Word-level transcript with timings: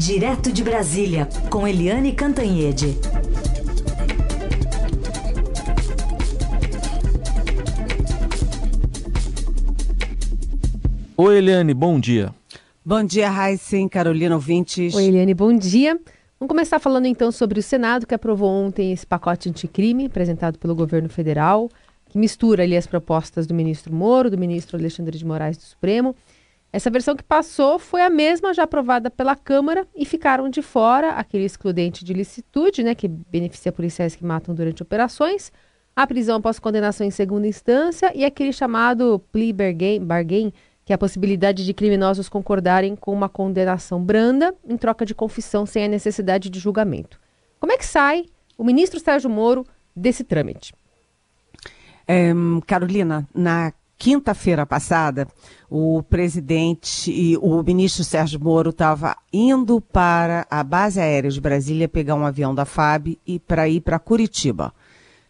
Direto 0.00 0.50
de 0.50 0.64
Brasília, 0.64 1.28
com 1.50 1.68
Eliane 1.68 2.14
Cantanhede. 2.14 2.96
Oi, 11.18 11.36
Eliane, 11.36 11.74
bom 11.74 12.00
dia. 12.00 12.34
Bom 12.82 13.04
dia, 13.04 13.28
Raíssen, 13.28 13.90
Carolina 13.90 14.36
Ouvintes. 14.36 14.94
Oi, 14.94 15.04
Eliane, 15.04 15.34
bom 15.34 15.52
dia. 15.52 16.00
Vamos 16.38 16.48
começar 16.48 16.78
falando 16.78 17.04
então 17.04 17.30
sobre 17.30 17.60
o 17.60 17.62
Senado, 17.62 18.06
que 18.06 18.14
aprovou 18.14 18.48
ontem 18.48 18.92
esse 18.92 19.06
pacote 19.06 19.50
anticrime 19.50 20.06
apresentado 20.06 20.58
pelo 20.58 20.74
governo 20.74 21.10
federal, 21.10 21.68
que 22.08 22.16
mistura 22.16 22.62
ali 22.62 22.74
as 22.74 22.86
propostas 22.86 23.46
do 23.46 23.52
ministro 23.52 23.92
Moro, 23.92 24.30
do 24.30 24.38
ministro 24.38 24.78
Alexandre 24.78 25.18
de 25.18 25.26
Moraes 25.26 25.58
do 25.58 25.64
Supremo. 25.64 26.16
Essa 26.72 26.88
versão 26.88 27.16
que 27.16 27.24
passou 27.24 27.78
foi 27.78 28.00
a 28.00 28.08
mesma 28.08 28.54
já 28.54 28.62
aprovada 28.62 29.10
pela 29.10 29.34
Câmara 29.34 29.86
e 29.94 30.04
ficaram 30.04 30.48
de 30.48 30.62
fora 30.62 31.10
aquele 31.10 31.44
excludente 31.44 32.04
de 32.04 32.12
licitude, 32.12 32.84
né, 32.84 32.94
que 32.94 33.08
beneficia 33.08 33.72
policiais 33.72 34.14
que 34.14 34.24
matam 34.24 34.54
durante 34.54 34.82
operações, 34.82 35.52
a 35.96 36.06
prisão 36.06 36.36
após 36.36 36.60
condenação 36.60 37.04
em 37.04 37.10
segunda 37.10 37.46
instância 37.46 38.12
e 38.14 38.24
aquele 38.24 38.52
chamado 38.52 39.20
plea 39.32 39.52
bargain, 39.52 40.00
bargain 40.00 40.52
que 40.84 40.92
é 40.92 40.94
a 40.94 40.98
possibilidade 40.98 41.64
de 41.64 41.74
criminosos 41.74 42.28
concordarem 42.28 42.96
com 42.96 43.12
uma 43.12 43.28
condenação 43.28 44.02
branda 44.02 44.54
em 44.68 44.76
troca 44.76 45.04
de 45.04 45.14
confissão 45.14 45.66
sem 45.66 45.84
a 45.84 45.88
necessidade 45.88 46.50
de 46.50 46.58
julgamento. 46.58 47.20
Como 47.58 47.72
é 47.72 47.76
que 47.76 47.86
sai 47.86 48.26
o 48.56 48.64
ministro 48.64 48.98
Sérgio 48.98 49.30
Moro 49.30 49.66
desse 49.94 50.24
trâmite? 50.24 50.74
É, 52.08 52.32
Carolina, 52.66 53.28
na 53.32 53.72
quinta-feira 54.00 54.64
passada, 54.64 55.28
o 55.68 56.02
presidente 56.02 57.12
e 57.12 57.36
o 57.36 57.62
ministro 57.62 58.02
Sérgio 58.02 58.40
Moro 58.40 58.70
estava 58.70 59.14
indo 59.30 59.78
para 59.78 60.46
a 60.50 60.64
base 60.64 60.98
aérea 60.98 61.30
de 61.30 61.38
Brasília 61.38 61.86
pegar 61.86 62.14
um 62.14 62.24
avião 62.24 62.54
da 62.54 62.64
FAB 62.64 63.18
e 63.26 63.38
para 63.38 63.68
ir 63.68 63.82
para 63.82 63.98
Curitiba. 63.98 64.72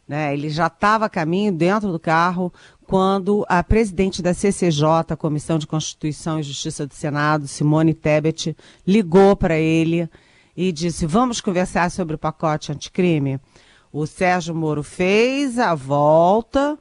Né? 0.06 0.32
Ele 0.32 0.48
já 0.48 0.68
estava 0.68 1.06
a 1.06 1.08
caminho 1.08 1.50
dentro 1.50 1.90
do 1.90 1.98
carro 1.98 2.52
quando 2.86 3.44
a 3.48 3.60
presidente 3.64 4.22
da 4.22 4.32
CCJ, 4.32 5.16
Comissão 5.18 5.58
de 5.58 5.66
Constituição 5.66 6.38
e 6.38 6.44
Justiça 6.44 6.86
do 6.86 6.94
Senado, 6.94 7.48
Simone 7.48 7.92
Tebet, 7.92 8.56
ligou 8.86 9.34
para 9.34 9.58
ele 9.58 10.08
e 10.56 10.70
disse: 10.70 11.06
Vamos 11.06 11.40
conversar 11.40 11.90
sobre 11.90 12.14
o 12.14 12.18
pacote 12.18 12.70
anticrime. 12.70 13.40
O 13.92 14.06
Sérgio 14.06 14.54
Moro 14.54 14.84
fez 14.84 15.58
a 15.58 15.74
volta, 15.74 16.78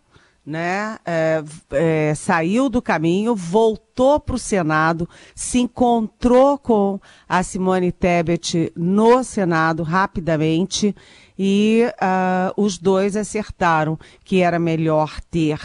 né? 0.50 0.98
É, 1.06 1.44
é, 1.72 2.16
saiu 2.16 2.70
do 2.70 2.82
caminho, 2.82 3.36
voltou 3.36 4.20
para 4.20 4.36
o 4.36 4.40
Senado, 4.40 5.08
se 5.36 5.60
encontrou 5.60 6.58
com 6.58 7.00
a 7.28 7.44
Simone 7.44 7.92
Tebet 7.92 8.74
no 8.76 9.24
Senado 9.24 9.84
rapidamente 9.84 10.96
e 11.38 11.84
uh, 11.86 12.62
os 12.62 12.80
dois 12.80 13.16
acertaram 13.16 13.98
que 14.26 14.42
era 14.42 14.58
melhor 14.58 15.22
ter 15.30 15.60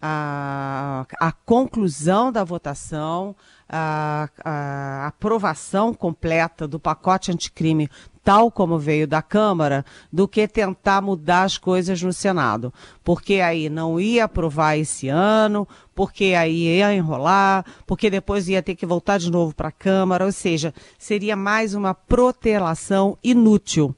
a, 0.00 1.06
a 1.20 1.32
conclusão 1.32 2.32
da 2.32 2.42
votação, 2.42 3.36
a, 3.68 4.28
a 4.44 5.06
aprovação 5.06 5.94
completa 5.94 6.66
do 6.68 6.78
pacote 6.78 7.32
anticrime 7.32 7.88
tal 8.24 8.50
como 8.50 8.78
veio 8.78 9.06
da 9.06 9.20
Câmara, 9.20 9.84
do 10.10 10.26
que 10.26 10.48
tentar 10.48 11.02
mudar 11.02 11.42
as 11.42 11.58
coisas 11.58 12.00
no 12.02 12.12
Senado. 12.12 12.72
Porque 13.04 13.34
aí 13.34 13.68
não 13.68 14.00
ia 14.00 14.24
aprovar 14.24 14.78
esse 14.78 15.08
ano, 15.08 15.68
porque 15.94 16.34
aí 16.36 16.78
ia 16.78 16.94
enrolar, 16.94 17.66
porque 17.86 18.08
depois 18.08 18.48
ia 18.48 18.62
ter 18.62 18.74
que 18.74 18.86
voltar 18.86 19.18
de 19.18 19.30
novo 19.30 19.54
para 19.54 19.68
a 19.68 19.72
Câmara, 19.72 20.24
ou 20.24 20.32
seja, 20.32 20.72
seria 20.98 21.36
mais 21.36 21.74
uma 21.74 21.92
protelação 21.92 23.18
inútil. 23.22 23.94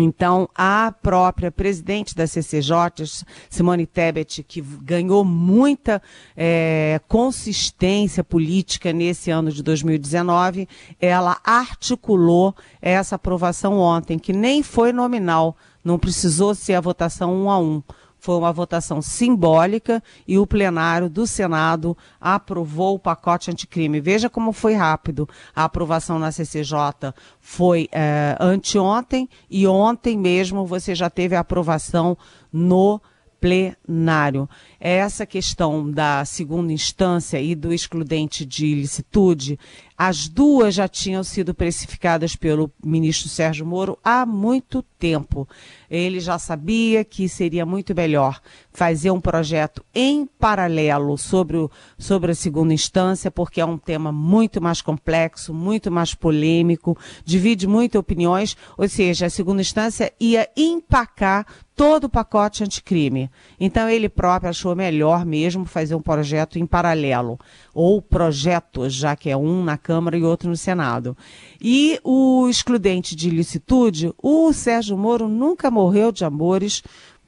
Então, 0.00 0.48
a 0.54 0.92
própria 1.02 1.50
presidente 1.50 2.14
da 2.14 2.26
CCJ, 2.26 3.24
Simone 3.48 3.86
Tebet, 3.86 4.42
que 4.42 4.60
ganhou 4.60 5.24
muita 5.24 6.00
é, 6.36 7.00
consistência 7.08 8.22
política 8.22 8.92
nesse 8.92 9.30
ano 9.30 9.50
de 9.50 9.62
2019, 9.62 10.68
ela 11.00 11.38
articulou 11.44 12.54
essa 12.80 13.16
aprovação 13.16 13.78
ontem, 13.78 14.18
que 14.18 14.32
nem 14.32 14.62
foi 14.62 14.92
nominal, 14.92 15.56
não 15.84 15.98
precisou 15.98 16.54
ser 16.54 16.74
a 16.74 16.80
votação 16.80 17.34
um 17.34 17.50
a 17.50 17.58
um. 17.58 17.82
Foi 18.18 18.36
uma 18.36 18.52
votação 18.52 19.00
simbólica 19.00 20.02
e 20.26 20.38
o 20.38 20.46
plenário 20.46 21.08
do 21.08 21.26
Senado 21.26 21.96
aprovou 22.20 22.96
o 22.96 22.98
pacote 22.98 23.50
anticrime. 23.50 24.00
Veja 24.00 24.28
como 24.28 24.52
foi 24.52 24.74
rápido. 24.74 25.28
A 25.54 25.64
aprovação 25.64 26.18
na 26.18 26.32
CCJ 26.32 27.14
foi 27.40 27.88
é, 27.92 28.36
anteontem 28.40 29.28
e 29.48 29.66
ontem 29.66 30.18
mesmo 30.18 30.66
você 30.66 30.94
já 30.94 31.08
teve 31.08 31.36
a 31.36 31.40
aprovação 31.40 32.18
no 32.52 33.00
plenário. 33.40 34.48
Essa 34.80 35.24
questão 35.24 35.88
da 35.90 36.24
segunda 36.24 36.72
instância 36.72 37.40
e 37.40 37.54
do 37.54 37.72
excludente 37.72 38.44
de 38.44 38.66
ilicitude, 38.66 39.58
as 39.98 40.28
duas 40.28 40.76
já 40.76 40.86
tinham 40.86 41.24
sido 41.24 41.52
precificadas 41.52 42.36
pelo 42.36 42.70
ministro 42.84 43.28
Sérgio 43.28 43.66
Moro 43.66 43.98
há 44.04 44.24
muito 44.24 44.80
tempo. 44.96 45.48
Ele 45.90 46.20
já 46.20 46.38
sabia 46.38 47.04
que 47.04 47.28
seria 47.28 47.66
muito 47.66 47.92
melhor 47.96 48.40
fazer 48.70 49.10
um 49.10 49.20
projeto 49.20 49.84
em 49.92 50.24
paralelo 50.24 51.18
sobre, 51.18 51.56
o, 51.56 51.68
sobre 51.98 52.30
a 52.30 52.34
segunda 52.34 52.72
instância, 52.72 53.28
porque 53.28 53.60
é 53.60 53.64
um 53.64 53.76
tema 53.76 54.12
muito 54.12 54.62
mais 54.62 54.80
complexo, 54.80 55.52
muito 55.52 55.90
mais 55.90 56.14
polêmico, 56.14 56.96
divide 57.24 57.66
muitas 57.66 57.98
opiniões, 57.98 58.56
ou 58.76 58.88
seja, 58.88 59.26
a 59.26 59.30
segunda 59.30 59.62
instância 59.62 60.12
ia 60.20 60.48
empacar 60.56 61.44
todo 61.78 62.04
o 62.04 62.08
pacote 62.08 62.64
anticrime. 62.64 63.30
Então 63.58 63.88
ele 63.88 64.08
próprio 64.08 64.50
achou 64.50 64.74
melhor 64.74 65.24
mesmo 65.24 65.64
fazer 65.64 65.94
um 65.94 66.02
projeto 66.02 66.58
em 66.58 66.66
paralelo, 66.66 67.38
ou 67.72 68.02
projetos, 68.02 68.92
já 68.94 69.14
que 69.14 69.30
é 69.30 69.36
um 69.36 69.62
na 69.62 69.78
Câmara 69.88 70.18
e 70.18 70.22
outro 70.22 70.50
no 70.50 70.56
Senado. 70.56 71.16
E 71.58 71.98
o 72.04 72.46
excludente 72.46 73.16
de 73.16 73.28
ilicitude, 73.28 74.12
o 74.22 74.52
Sérgio 74.52 74.98
Moro 74.98 75.26
nunca 75.26 75.70
morreu 75.70 76.12
de 76.12 76.26
amores 76.26 76.82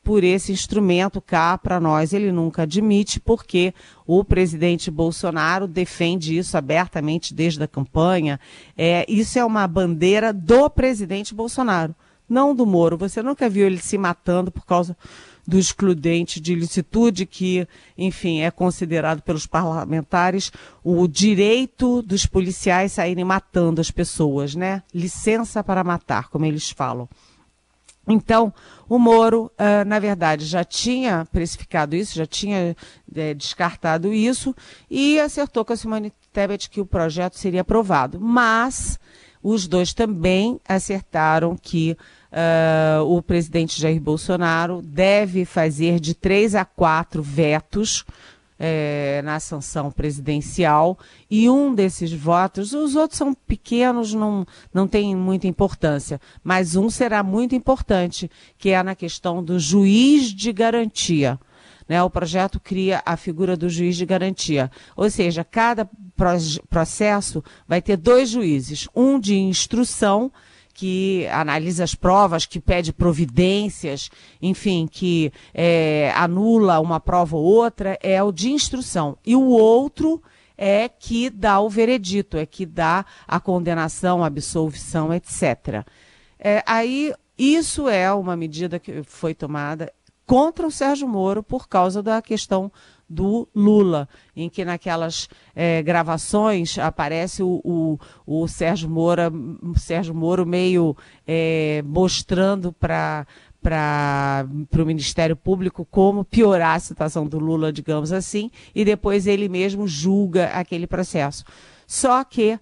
por 0.04 0.22
esse 0.22 0.52
instrumento 0.52 1.22
cá 1.22 1.56
para 1.56 1.80
nós. 1.80 2.12
Ele 2.12 2.30
nunca 2.30 2.64
admite, 2.64 3.18
porque 3.18 3.72
o 4.06 4.22
presidente 4.22 4.90
Bolsonaro 4.90 5.66
defende 5.66 6.36
isso 6.36 6.54
abertamente 6.54 7.32
desde 7.32 7.62
a 7.62 7.66
campanha. 7.66 8.38
É, 8.76 9.06
isso 9.08 9.38
é 9.38 9.44
uma 9.44 9.66
bandeira 9.66 10.30
do 10.30 10.68
presidente 10.68 11.34
Bolsonaro 11.34 11.94
não 12.28 12.54
do 12.54 12.64
Moro. 12.64 12.96
Você 12.96 13.22
nunca 13.22 13.48
viu 13.48 13.66
ele 13.66 13.78
se 13.78 13.98
matando 13.98 14.52
por 14.52 14.64
causa 14.64 14.96
do 15.50 15.58
excludente 15.58 16.40
de 16.40 16.52
ilicitude, 16.52 17.26
que, 17.26 17.66
enfim, 17.98 18.40
é 18.40 18.52
considerado 18.52 19.20
pelos 19.20 19.46
parlamentares 19.46 20.52
o 20.84 21.08
direito 21.08 22.02
dos 22.02 22.24
policiais 22.24 22.92
saírem 22.92 23.24
matando 23.24 23.80
as 23.80 23.90
pessoas, 23.90 24.54
né? 24.54 24.84
Licença 24.94 25.64
para 25.64 25.82
matar, 25.82 26.28
como 26.28 26.46
eles 26.46 26.70
falam. 26.70 27.08
Então, 28.06 28.54
o 28.88 28.96
Moro, 28.96 29.50
uh, 29.58 29.84
na 29.84 29.98
verdade, 29.98 30.44
já 30.44 30.62
tinha 30.62 31.26
precificado 31.32 31.96
isso, 31.96 32.14
já 32.14 32.26
tinha 32.26 32.76
é, 33.14 33.34
descartado 33.34 34.14
isso 34.14 34.54
e 34.88 35.18
acertou 35.18 35.64
com 35.64 35.72
a 35.72 35.76
Simone 35.76 36.12
Tebet 36.32 36.70
que 36.70 36.80
o 36.80 36.86
projeto 36.86 37.36
seria 37.36 37.62
aprovado. 37.62 38.20
Mas 38.20 39.00
os 39.42 39.66
dois 39.66 39.92
também 39.92 40.60
acertaram 40.66 41.56
que 41.56 41.96
uh, 42.32 43.04
o 43.04 43.22
presidente 43.22 43.80
Jair 43.80 44.00
Bolsonaro 44.00 44.82
deve 44.82 45.44
fazer 45.44 46.00
de 46.00 46.14
três 46.14 46.54
a 46.54 46.64
quatro 46.64 47.22
vetos 47.22 48.04
é, 48.62 49.22
na 49.24 49.40
sanção 49.40 49.90
presidencial 49.90 50.98
e 51.30 51.48
um 51.48 51.74
desses 51.74 52.12
votos, 52.12 52.74
os 52.74 52.94
outros 52.94 53.16
são 53.16 53.32
pequenos, 53.32 54.12
não, 54.12 54.46
não 54.72 54.86
tem 54.86 55.16
muita 55.16 55.48
importância, 55.48 56.20
mas 56.44 56.76
um 56.76 56.90
será 56.90 57.22
muito 57.22 57.54
importante, 57.54 58.30
que 58.58 58.68
é 58.68 58.82
na 58.82 58.94
questão 58.94 59.42
do 59.42 59.58
juiz 59.58 60.24
de 60.28 60.52
garantia. 60.52 61.40
Né, 61.88 62.00
o 62.04 62.10
projeto 62.10 62.60
cria 62.60 63.02
a 63.04 63.16
figura 63.16 63.56
do 63.56 63.68
juiz 63.68 63.96
de 63.96 64.06
garantia. 64.06 64.70
Ou 64.94 65.10
seja, 65.10 65.42
cada 65.42 65.90
processo 66.68 67.42
vai 67.66 67.82
ter 67.82 67.96
dois 67.96 68.28
juízes, 68.28 68.86
um 68.94 69.18
de 69.18 69.36
instrução 69.36 70.30
que 70.80 71.26
analisa 71.30 71.84
as 71.84 71.94
provas, 71.94 72.46
que 72.46 72.58
pede 72.58 72.90
providências, 72.90 74.08
enfim, 74.40 74.88
que 74.90 75.30
é, 75.52 76.10
anula 76.16 76.80
uma 76.80 76.98
prova 76.98 77.36
ou 77.36 77.44
outra, 77.44 77.98
é 78.02 78.22
o 78.22 78.32
de 78.32 78.50
instrução. 78.50 79.14
E 79.22 79.36
o 79.36 79.46
outro 79.46 80.22
é 80.56 80.88
que 80.88 81.28
dá 81.28 81.60
o 81.60 81.68
veredito, 81.68 82.38
é 82.38 82.46
que 82.46 82.64
dá 82.64 83.04
a 83.28 83.38
condenação, 83.38 84.24
a 84.24 84.26
absolvição, 84.26 85.12
etc. 85.12 85.84
É, 86.38 86.62
aí, 86.64 87.12
isso 87.36 87.86
é 87.86 88.10
uma 88.10 88.34
medida 88.34 88.78
que 88.78 89.02
foi 89.02 89.34
tomada 89.34 89.92
contra 90.24 90.66
o 90.66 90.70
Sérgio 90.70 91.06
Moro 91.06 91.42
por 91.42 91.68
causa 91.68 92.02
da 92.02 92.22
questão 92.22 92.72
do 93.10 93.48
Lula, 93.52 94.08
em 94.36 94.48
que 94.48 94.64
naquelas 94.64 95.28
é, 95.54 95.82
gravações 95.82 96.78
aparece 96.78 97.42
o, 97.42 97.60
o, 97.64 97.98
o, 98.24 98.46
Sérgio 98.46 98.88
Moura, 98.88 99.32
Sérgio 99.76 100.14
Moro 100.14 100.46
meio 100.46 100.96
é, 101.26 101.82
mostrando 101.84 102.72
para 102.72 103.26
para 103.62 104.46
o 104.78 104.86
Ministério 104.86 105.36
Público 105.36 105.86
como 105.90 106.24
piorar 106.24 106.76
a 106.76 106.80
situação 106.80 107.26
do 107.26 107.38
Lula, 107.38 107.70
digamos 107.70 108.10
assim, 108.10 108.50
e 108.74 108.86
depois 108.86 109.26
ele 109.26 109.50
mesmo 109.50 109.86
julga 109.86 110.46
aquele 110.46 110.86
processo. 110.86 111.44
Só 111.86 112.24
que 112.24 112.54
uh, 112.54 112.60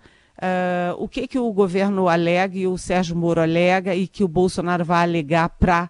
o 0.98 1.08
que, 1.08 1.28
que 1.28 1.38
o 1.38 1.52
governo 1.52 2.08
alega 2.08 2.58
e 2.58 2.66
o 2.66 2.76
Sérgio 2.76 3.14
Moro 3.14 3.40
alega 3.40 3.94
e 3.94 4.08
que 4.08 4.24
o 4.24 4.28
Bolsonaro 4.28 4.84
vai 4.84 5.04
alegar 5.04 5.50
para 5.50 5.88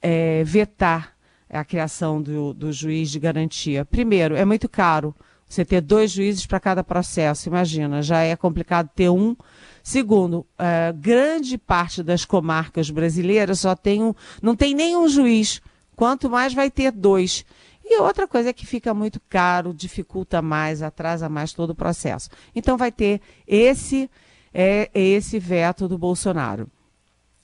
é, 0.00 0.42
vetar 0.44 1.17
a 1.50 1.64
criação 1.64 2.20
do, 2.20 2.52
do 2.52 2.72
juiz 2.72 3.10
de 3.10 3.18
garantia? 3.18 3.84
Primeiro, 3.84 4.34
é 4.36 4.44
muito 4.44 4.68
caro 4.68 5.14
você 5.48 5.64
ter 5.64 5.80
dois 5.80 6.10
juízes 6.10 6.44
para 6.46 6.60
cada 6.60 6.84
processo, 6.84 7.48
imagina, 7.48 8.02
já 8.02 8.20
é 8.20 8.36
complicado 8.36 8.90
ter 8.94 9.08
um. 9.08 9.34
Segundo, 9.82 10.40
uh, 10.40 10.92
grande 10.94 11.56
parte 11.56 12.02
das 12.02 12.24
comarcas 12.24 12.90
brasileiras 12.90 13.60
só 13.60 13.74
tem 13.74 14.02
um, 14.02 14.14
não 14.42 14.54
tem 14.54 14.74
nenhum 14.74 15.08
juiz, 15.08 15.62
quanto 15.96 16.28
mais 16.28 16.52
vai 16.52 16.70
ter 16.70 16.92
dois. 16.92 17.46
E 17.82 17.98
outra 17.98 18.28
coisa 18.28 18.50
é 18.50 18.52
que 18.52 18.66
fica 18.66 18.92
muito 18.92 19.18
caro, 19.30 19.72
dificulta 19.72 20.42
mais, 20.42 20.82
atrasa 20.82 21.30
mais 21.30 21.54
todo 21.54 21.70
o 21.70 21.74
processo. 21.74 22.28
Então 22.54 22.76
vai 22.76 22.92
ter 22.92 23.22
esse 23.46 24.10
é 24.52 24.90
esse 24.92 25.38
veto 25.38 25.88
do 25.88 25.96
Bolsonaro. 25.96 26.68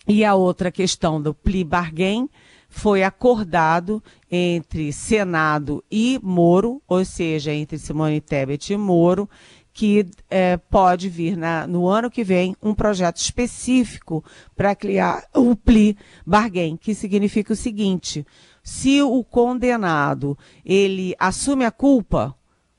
E 0.06 0.24
a 0.24 0.34
outra 0.34 0.70
questão 0.70 1.20
do 1.20 1.32
pli 1.32 1.64
bargain 1.64 2.28
foi 2.74 3.04
acordado 3.04 4.02
entre 4.28 4.92
Senado 4.92 5.82
e 5.88 6.18
Moro, 6.20 6.82
ou 6.88 7.04
seja, 7.04 7.54
entre 7.54 7.78
Simone 7.78 8.20
Tebet 8.20 8.72
e 8.72 8.76
Moro, 8.76 9.30
que 9.72 10.04
é, 10.28 10.56
pode 10.56 11.08
vir 11.08 11.36
na, 11.36 11.68
no 11.68 11.86
ano 11.86 12.10
que 12.10 12.24
vem 12.24 12.56
um 12.60 12.74
projeto 12.74 13.18
específico 13.18 14.24
para 14.56 14.74
criar 14.74 15.24
o 15.32 15.54
pli 15.54 15.96
bargain, 16.26 16.76
que 16.76 16.96
significa 16.96 17.52
o 17.52 17.56
seguinte: 17.56 18.26
se 18.62 19.00
o 19.00 19.22
condenado 19.22 20.36
ele 20.64 21.14
assume 21.16 21.64
a 21.64 21.70
culpa, 21.70 22.34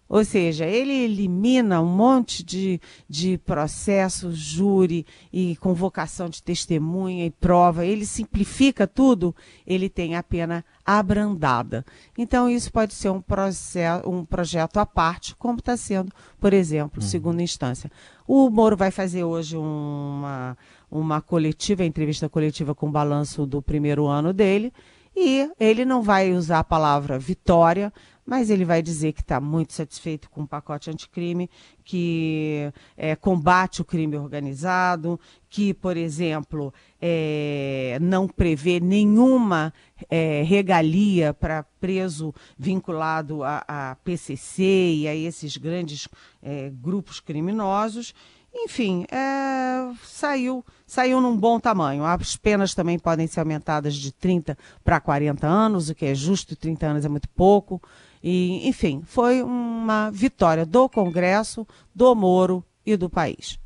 ou 0.07 0.23
seja, 0.23 0.65
ele 0.65 0.93
elimina 0.93 1.81
um 1.81 1.87
monte 1.87 2.43
de, 2.43 2.79
de 3.09 3.39
processos, 3.39 4.37
júri 4.37 5.05
e 5.33 5.55
convocação 5.55 6.29
de 6.29 6.43
testemunha 6.43 7.25
e 7.25 7.31
prova, 7.31 7.85
ele 7.85 8.05
simplifica 8.05 8.85
tudo, 8.85 9.35
ele 9.65 9.89
tem 9.89 10.15
a 10.15 10.21
pena 10.21 10.63
abrandada. 10.85 11.83
Então, 12.15 12.47
isso 12.47 12.71
pode 12.71 12.93
ser 12.93 13.09
um, 13.09 13.19
processo, 13.19 14.07
um 14.07 14.23
projeto 14.23 14.77
à 14.77 14.85
parte, 14.85 15.35
como 15.35 15.57
está 15.57 15.75
sendo, 15.75 16.11
por 16.39 16.53
exemplo, 16.53 17.01
uhum. 17.01 17.07
segunda 17.07 17.41
instância. 17.41 17.91
O 18.27 18.49
Moro 18.51 18.77
vai 18.77 18.91
fazer 18.91 19.23
hoje 19.23 19.57
uma, 19.57 20.55
uma 20.89 21.19
coletiva, 21.19 21.83
entrevista 21.83 22.29
coletiva 22.29 22.75
com 22.75 22.87
o 22.87 22.91
balanço 22.91 23.45
do 23.45 23.59
primeiro 23.61 24.05
ano 24.05 24.31
dele, 24.31 24.71
e 25.15 25.49
ele 25.59 25.85
não 25.85 26.01
vai 26.01 26.33
usar 26.33 26.59
a 26.59 26.63
palavra 26.63 27.17
vitória, 27.17 27.91
mas 28.25 28.49
ele 28.49 28.65
vai 28.65 28.81
dizer 28.81 29.13
que 29.13 29.21
está 29.21 29.39
muito 29.39 29.73
satisfeito 29.73 30.29
com 30.29 30.41
o 30.41 30.47
pacote 30.47 30.89
anticrime, 30.89 31.49
que 31.83 32.71
é, 32.97 33.15
combate 33.15 33.81
o 33.81 33.85
crime 33.85 34.17
organizado, 34.17 35.19
que, 35.47 35.73
por 35.73 35.95
exemplo, 35.95 36.73
é, 36.99 37.99
não 38.01 38.27
prevê 38.27 38.79
nenhuma 38.79 39.71
é, 40.09 40.41
regalia 40.43 41.33
para 41.33 41.63
preso 41.79 42.33
vinculado 42.57 43.43
a, 43.43 43.63
a, 43.67 43.95
PCC 44.03 44.63
e 44.95 45.07
a 45.07 45.15
esses 45.15 45.55
grandes 45.55 46.07
é, 46.41 46.71
grupos 46.71 47.19
criminosos. 47.19 48.13
Enfim, 48.57 49.05
é, 49.11 49.93
saiu, 50.03 50.65
saiu 50.87 51.19
num 51.19 51.35
bom 51.35 51.59
tamanho. 51.59 52.05
As 52.05 52.37
penas 52.37 52.73
também 52.73 52.97
podem 52.97 53.27
ser 53.27 53.41
aumentadas 53.41 53.93
de 53.93 54.13
30 54.13 54.57
para 54.83 54.99
40 54.99 55.45
anos, 55.45 55.89
o 55.89 55.95
que 55.95 56.05
é 56.05 56.15
justo, 56.15 56.55
30 56.55 56.87
anos 56.87 57.05
é 57.05 57.09
muito 57.09 57.27
pouco. 57.29 57.81
E, 58.27 58.67
enfim, 58.67 59.03
foi 59.05 59.43
uma 59.43 60.09
vitória 60.09 60.65
do 60.65 60.89
Congresso, 60.89 61.63
do 61.93 62.15
Moro 62.15 62.65
e 62.83 62.97
do 62.97 63.07
país. 63.07 63.59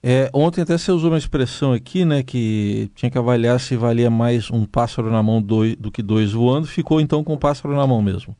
É, 0.00 0.30
ontem 0.32 0.62
até 0.62 0.78
você 0.78 0.92
usou 0.92 1.10
uma 1.10 1.18
expressão 1.18 1.72
aqui, 1.72 2.04
né, 2.04 2.22
que 2.22 2.92
tinha 2.94 3.10
que 3.10 3.18
avaliar 3.18 3.58
se 3.58 3.74
valia 3.74 4.08
mais 4.08 4.48
um 4.52 4.64
pássaro 4.64 5.10
na 5.10 5.20
mão 5.20 5.42
do, 5.42 5.74
do 5.74 5.90
que 5.90 6.00
dois 6.00 6.30
voando. 6.30 6.68
Ficou 6.68 7.00
então 7.00 7.24
com 7.24 7.34
o 7.34 7.38
pássaro 7.38 7.74
na 7.74 7.84
mão 7.84 8.00
mesmo. 8.00 8.36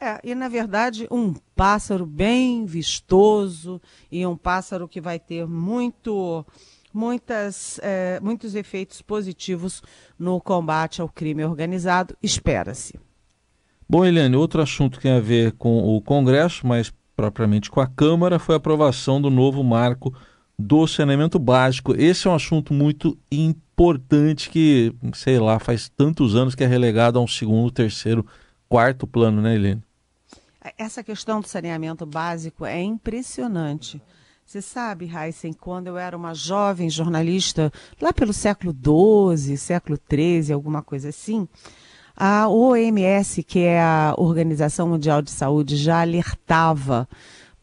É, 0.00 0.18
e 0.24 0.34
na 0.34 0.48
verdade 0.48 1.06
um 1.08 1.34
pássaro 1.54 2.04
bem 2.04 2.66
vistoso 2.66 3.80
e 4.10 4.26
um 4.26 4.36
pássaro 4.36 4.88
que 4.88 5.00
vai 5.00 5.20
ter 5.20 5.46
muito, 5.46 6.44
muitas, 6.92 7.78
é, 7.80 8.18
muitos 8.20 8.56
efeitos 8.56 9.00
positivos 9.00 9.84
no 10.18 10.40
combate 10.40 11.00
ao 11.00 11.08
crime 11.08 11.44
organizado, 11.44 12.16
espera-se. 12.20 12.98
Bom, 13.90 14.04
Eliane, 14.04 14.36
outro 14.36 14.62
assunto 14.62 14.98
que 14.98 15.02
tem 15.02 15.10
a 15.10 15.18
ver 15.18 15.50
com 15.58 15.82
o 15.82 16.00
Congresso, 16.00 16.64
mas 16.64 16.92
propriamente 17.16 17.68
com 17.68 17.80
a 17.80 17.88
Câmara, 17.88 18.38
foi 18.38 18.54
a 18.54 18.58
aprovação 18.58 19.20
do 19.20 19.28
novo 19.28 19.64
marco 19.64 20.14
do 20.56 20.86
saneamento 20.86 21.40
básico. 21.40 21.92
Esse 21.96 22.28
é 22.28 22.30
um 22.30 22.34
assunto 22.36 22.72
muito 22.72 23.18
importante 23.32 24.48
que, 24.48 24.94
sei 25.12 25.40
lá, 25.40 25.58
faz 25.58 25.88
tantos 25.88 26.36
anos 26.36 26.54
que 26.54 26.62
é 26.62 26.68
relegado 26.68 27.18
a 27.18 27.20
um 27.20 27.26
segundo, 27.26 27.68
terceiro, 27.72 28.24
quarto 28.68 29.08
plano, 29.08 29.42
né, 29.42 29.56
Eliane? 29.56 29.82
Essa 30.78 31.02
questão 31.02 31.40
do 31.40 31.48
saneamento 31.48 32.06
básico 32.06 32.64
é 32.64 32.80
impressionante. 32.80 34.00
Você 34.46 34.62
sabe, 34.62 35.10
Heisen, 35.12 35.52
quando 35.52 35.88
eu 35.88 35.98
era 35.98 36.16
uma 36.16 36.32
jovem 36.32 36.88
jornalista, 36.88 37.72
lá 38.00 38.12
pelo 38.12 38.32
século 38.32 38.72
XII, 38.72 39.56
século 39.56 39.98
XIII, 40.08 40.52
alguma 40.52 40.80
coisa 40.80 41.08
assim, 41.08 41.48
a 42.22 42.46
OMS, 42.50 43.42
que 43.42 43.60
é 43.60 43.80
a 43.80 44.14
Organização 44.18 44.86
Mundial 44.88 45.22
de 45.22 45.30
Saúde, 45.30 45.74
já 45.74 46.02
alertava 46.02 47.08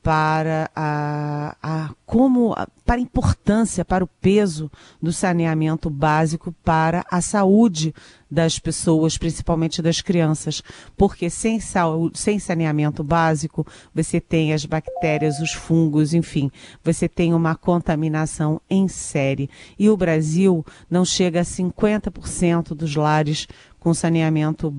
para 0.01 0.71
a, 0.75 1.55
a 1.61 1.89
como 2.07 2.55
para 2.85 2.95
a 2.95 3.01
importância, 3.01 3.83
para 3.83 4.01
o 4.01 4.07
peso 4.07 4.71
do 5.01 5.11
saneamento 5.11 5.89
básico 5.89 6.55
para 6.63 7.05
a 7.11 7.19
saúde 7.19 7.93
das 8.31 8.57
pessoas, 8.57 9.17
principalmente 9.17 9.81
das 9.81 9.99
crianças, 9.99 10.63
porque 10.95 11.29
sem 11.29 11.59
saúde, 11.59 12.17
sem 12.17 12.39
saneamento 12.39 13.03
básico, 13.03 13.67
você 13.93 14.21
tem 14.21 14.53
as 14.53 14.65
bactérias, 14.65 15.39
os 15.39 15.51
fungos, 15.51 16.13
enfim, 16.13 16.49
você 16.81 17.09
tem 17.09 17.33
uma 17.33 17.55
contaminação 17.55 18.61
em 18.69 18.87
série. 18.87 19.49
E 19.77 19.89
o 19.89 19.97
Brasil 19.97 20.65
não 20.89 21.03
chega 21.03 21.41
a 21.41 21.45
50% 21.45 22.73
dos 22.73 22.95
lares 22.95 23.47
com 23.79 23.93
saneamento 23.93 24.73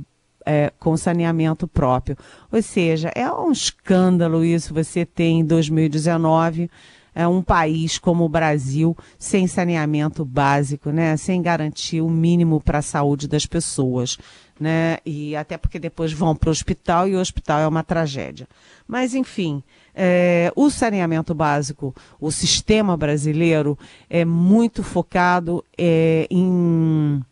é, 0.48 0.72
com 0.78 0.96
saneamento 0.96 1.68
próprio. 1.68 2.16
Ou 2.50 2.62
seja, 2.62 3.12
é 3.14 3.30
um 3.30 3.52
escândalo 3.52 4.42
isso. 4.42 4.72
Você 4.72 5.04
tem 5.04 5.40
em 5.40 5.44
2019 5.44 6.70
é, 7.14 7.28
um 7.28 7.42
país 7.42 7.98
como 7.98 8.24
o 8.24 8.28
Brasil 8.28 8.96
sem 9.18 9.46
saneamento 9.46 10.24
básico, 10.24 10.90
né? 10.90 11.16
sem 11.18 11.42
garantir 11.42 12.00
o 12.00 12.08
mínimo 12.08 12.60
para 12.62 12.78
a 12.78 12.82
saúde 12.82 13.28
das 13.28 13.44
pessoas. 13.44 14.16
Né? 14.58 14.98
E 15.04 15.36
até 15.36 15.58
porque 15.58 15.78
depois 15.78 16.12
vão 16.12 16.34
para 16.34 16.48
o 16.48 16.52
hospital 16.52 17.06
e 17.06 17.14
o 17.14 17.20
hospital 17.20 17.60
é 17.60 17.68
uma 17.68 17.82
tragédia. 17.82 18.48
Mas, 18.86 19.14
enfim, 19.14 19.62
é, 19.94 20.50
o 20.56 20.70
saneamento 20.70 21.34
básico, 21.34 21.94
o 22.18 22.30
sistema 22.30 22.96
brasileiro 22.96 23.78
é 24.08 24.24
muito 24.24 24.82
focado 24.82 25.62
é, 25.76 26.26
em 26.30 27.22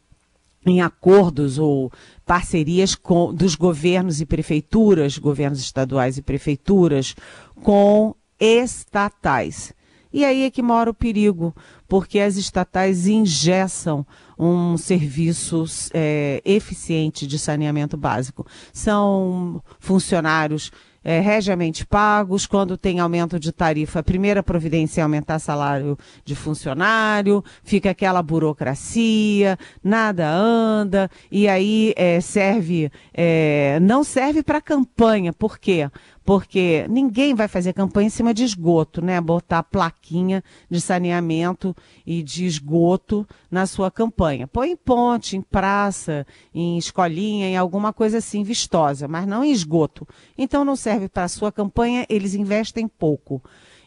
em 0.67 0.83
acordos 0.83 1.59
ou 1.59 1.93
parcerias 2.25 2.95
com, 2.95 3.33
dos 3.33 3.55
governos 3.55 4.21
e 4.21 4.27
prefeituras, 4.27 5.17
governos 5.17 5.61
estaduais 5.61 6.19
e 6.19 6.23
prefeituras, 6.23 7.15
com 7.63 8.15
estatais. 8.39 9.73
E 10.13 10.25
aí 10.25 10.45
é 10.45 10.51
que 10.51 10.63
mora 10.63 10.91
o 10.91 10.95
perigo, 10.95 11.55
porque 11.87 12.19
as 12.19 12.37
estatais 12.37 13.07
ingessam 13.07 14.07
um 14.39 14.77
serviço 14.77 15.65
é, 15.93 16.41
eficiente 16.45 17.27
de 17.27 17.39
saneamento 17.39 17.97
básico. 17.97 18.47
São 18.73 19.63
funcionários 19.79 20.71
é, 21.07 21.21
regiamente 21.21 21.87
pagos, 21.87 22.47
quando 22.47 22.77
tem 22.77 22.99
aumento 22.99 23.39
de 23.39 23.53
tarifa, 23.53 24.01
a 24.01 24.03
primeira 24.03 24.43
providência 24.43 25.01
é 25.01 25.05
aumentar 25.05 25.39
salário 25.39 25.97
de 26.25 26.35
funcionário, 26.35 27.45
fica 27.63 27.91
aquela 27.91 28.21
burocracia, 28.25 29.57
nada 29.85 30.29
anda, 30.29 31.09
e 31.31 31.47
aí 31.47 31.95
é, 31.97 32.21
serve, 32.21 32.91
é, 33.15 33.79
não 33.81 34.03
serve 34.03 34.43
para 34.43 34.61
campanha, 34.61 35.33
por 35.33 35.61
quê? 35.61 35.89
Porque 36.27 36.85
ninguém 36.91 37.37
vai 37.37 37.47
fazer 37.47 37.73
campanha 37.73 38.09
em 38.09 38.11
cima 38.11 38.35
de 38.35 38.43
esgoto, 38.43 39.01
né? 39.01 39.21
Botar 39.21 39.63
plaquinha 39.63 40.43
de 40.69 40.81
saneamento 40.81 41.75
e 42.05 42.21
de 42.21 42.45
esgoto 42.45 43.25
na 43.49 43.65
sua 43.65 43.93
campanha. 43.93 44.49
Põe 44.49 44.73
em 44.73 44.77
ponte, 44.77 45.37
em 45.37 45.41
praça, 45.41 46.27
em 46.53 46.77
escolinha, 46.77 47.47
em 47.47 47.57
alguma 47.57 47.93
coisa 47.93 48.19
assim 48.19 48.43
vistosa, 48.43 49.07
mas 49.07 49.25
não 49.25 49.45
em 49.45 49.53
esgoto. 49.53 50.07
Então 50.37 50.65
não 50.65 50.75
serve 50.75 51.09
para 51.09 51.23
a 51.23 51.29
sua 51.29 51.53
campanha, 51.53 52.05
eles 52.09 52.35
investem 52.35 52.89
pouco. 52.89 53.41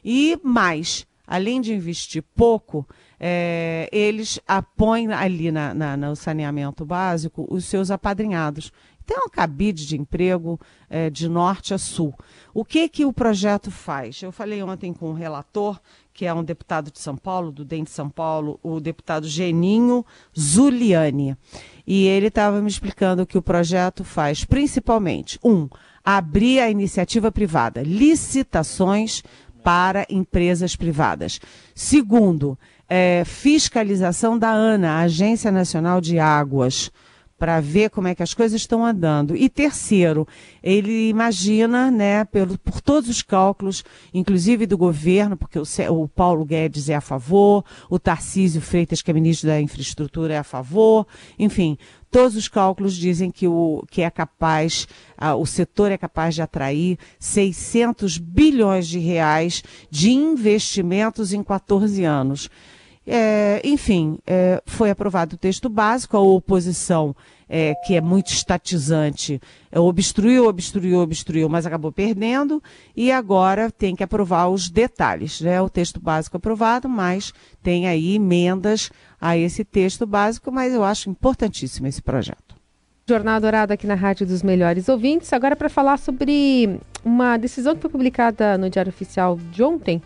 E 0.03 0.39
mais, 0.41 1.05
além 1.27 1.59
de 1.59 1.73
investir 1.73 2.23
pouco, 2.35 2.87
é, 3.19 3.89
eles 3.91 4.39
apõem 4.47 5.11
ali 5.11 5.51
na, 5.51 5.73
na, 5.73 5.97
no 5.97 6.15
saneamento 6.15 6.85
básico 6.85 7.45
os 7.49 7.65
seus 7.65 7.91
apadrinhados. 7.91 8.71
Tem 9.09 9.17
um 9.17 9.27
cabide 9.27 9.87
de 9.87 9.97
emprego 9.97 10.59
é, 10.87 11.09
de 11.09 11.27
norte 11.27 11.73
a 11.73 11.79
sul. 11.79 12.13
O 12.53 12.63
que 12.63 12.87
que 12.87 13.05
o 13.05 13.11
projeto 13.11 13.71
faz? 13.71 14.21
Eu 14.21 14.31
falei 14.31 14.61
ontem 14.61 14.93
com 14.93 15.09
o 15.09 15.15
relator, 15.15 15.79
que 16.13 16.27
é 16.27 16.33
um 16.33 16.43
deputado 16.43 16.91
de 16.91 16.99
São 16.99 17.17
Paulo, 17.17 17.51
do 17.51 17.65
DEM 17.65 17.85
de 17.85 17.89
São 17.89 18.07
Paulo, 18.07 18.59
o 18.61 18.79
deputado 18.79 19.27
Geninho 19.27 20.05
Zuliani. 20.39 21.35
E 21.87 22.05
ele 22.05 22.27
estava 22.27 22.61
me 22.61 22.69
explicando 22.69 23.25
que 23.25 23.35
o 23.35 23.41
projeto 23.41 24.03
faz 24.03 24.45
principalmente, 24.45 25.39
um, 25.43 25.67
abrir 26.05 26.59
a 26.59 26.69
iniciativa 26.69 27.31
privada, 27.31 27.81
licitações 27.81 29.23
para 29.63 30.05
empresas 30.07 30.75
privadas. 30.75 31.39
Segundo, 31.73 32.55
é, 32.87 33.23
fiscalização 33.25 34.37
da 34.37 34.51
ANA, 34.51 34.99
Agência 34.99 35.51
Nacional 35.51 35.99
de 35.99 36.19
Águas, 36.19 36.91
para 37.39 37.61
ver 37.61 37.89
como 37.89 38.09
é 38.09 38.13
que 38.13 38.21
as 38.21 38.33
coisas 38.33 38.59
estão 38.59 38.85
andando. 38.85 39.35
E 39.35 39.47
terceiro, 39.47 40.27
ele 40.61 41.07
imagina, 41.07 41.89
né, 41.89 42.25
pelo, 42.25 42.57
por 42.59 42.81
todos 42.81 43.09
os 43.09 43.21
cálculos, 43.21 43.83
inclusive 44.13 44.67
do 44.67 44.77
governo, 44.77 45.37
porque 45.37 45.57
o, 45.57 45.63
o 45.89 46.07
Paulo 46.07 46.43
Guedes 46.43 46.89
é 46.89 46.95
a 46.95 47.01
favor, 47.01 47.63
o 47.89 47.97
Tarcísio 47.97 48.59
Freitas, 48.59 49.01
que 49.01 49.09
é 49.09 49.13
ministro 49.13 49.47
da 49.47 49.61
Infraestrutura, 49.61 50.33
é 50.33 50.37
a 50.37 50.43
favor, 50.43 51.07
enfim, 51.39 51.77
todos 52.11 52.35
os 52.35 52.49
cálculos 52.49 52.93
dizem 52.95 53.31
que, 53.31 53.47
o, 53.47 53.85
que 53.89 54.01
é 54.01 54.09
capaz, 54.09 54.85
o 55.37 55.45
setor 55.45 55.91
é 55.91 55.97
capaz 55.97 56.35
de 56.35 56.41
atrair 56.41 56.97
600 57.19 58.17
bilhões 58.17 58.87
de 58.87 58.99
reais 58.99 59.63
de 59.89 60.11
investimentos 60.11 61.31
em 61.31 61.41
14 61.41 62.03
anos. 62.03 62.49
É, 63.11 63.59
enfim, 63.63 64.19
é, 64.27 64.61
foi 64.67 64.91
aprovado 64.91 65.33
o 65.33 65.37
texto 65.37 65.67
básico, 65.67 66.15
a 66.15 66.19
oposição, 66.19 67.15
é, 67.49 67.73
que 67.87 67.95
é 67.95 68.01
muito 68.01 68.27
estatizante, 68.27 69.41
é, 69.71 69.79
obstruiu, 69.79 70.45
obstruiu, 70.45 70.99
obstruiu, 70.99 71.49
mas 71.49 71.65
acabou 71.65 71.91
perdendo, 71.91 72.61
e 72.95 73.11
agora 73.11 73.71
tem 73.71 73.95
que 73.95 74.03
aprovar 74.03 74.47
os 74.49 74.69
detalhes. 74.69 75.41
Né? 75.41 75.59
O 75.59 75.67
texto 75.67 75.99
básico 75.99 76.37
aprovado, 76.37 76.87
mas 76.87 77.33
tem 77.63 77.87
aí 77.87 78.13
emendas 78.13 78.91
a 79.19 79.35
esse 79.35 79.65
texto 79.65 80.05
básico, 80.05 80.51
mas 80.51 80.71
eu 80.71 80.83
acho 80.83 81.09
importantíssimo 81.09 81.87
esse 81.87 82.03
projeto. 82.03 82.55
Jornal 83.07 83.41
Dourado 83.41 83.73
aqui 83.73 83.87
na 83.87 83.95
Rádio 83.95 84.27
dos 84.27 84.43
Melhores 84.43 84.87
Ouvintes, 84.87 85.33
agora 85.33 85.55
para 85.55 85.67
falar 85.67 85.97
sobre 85.97 86.79
uma 87.03 87.37
decisão 87.37 87.73
que 87.73 87.81
foi 87.81 87.89
publicada 87.89 88.55
no 88.55 88.69
Diário 88.69 88.91
Oficial 88.91 89.35
de 89.51 89.63
ontem, 89.63 89.99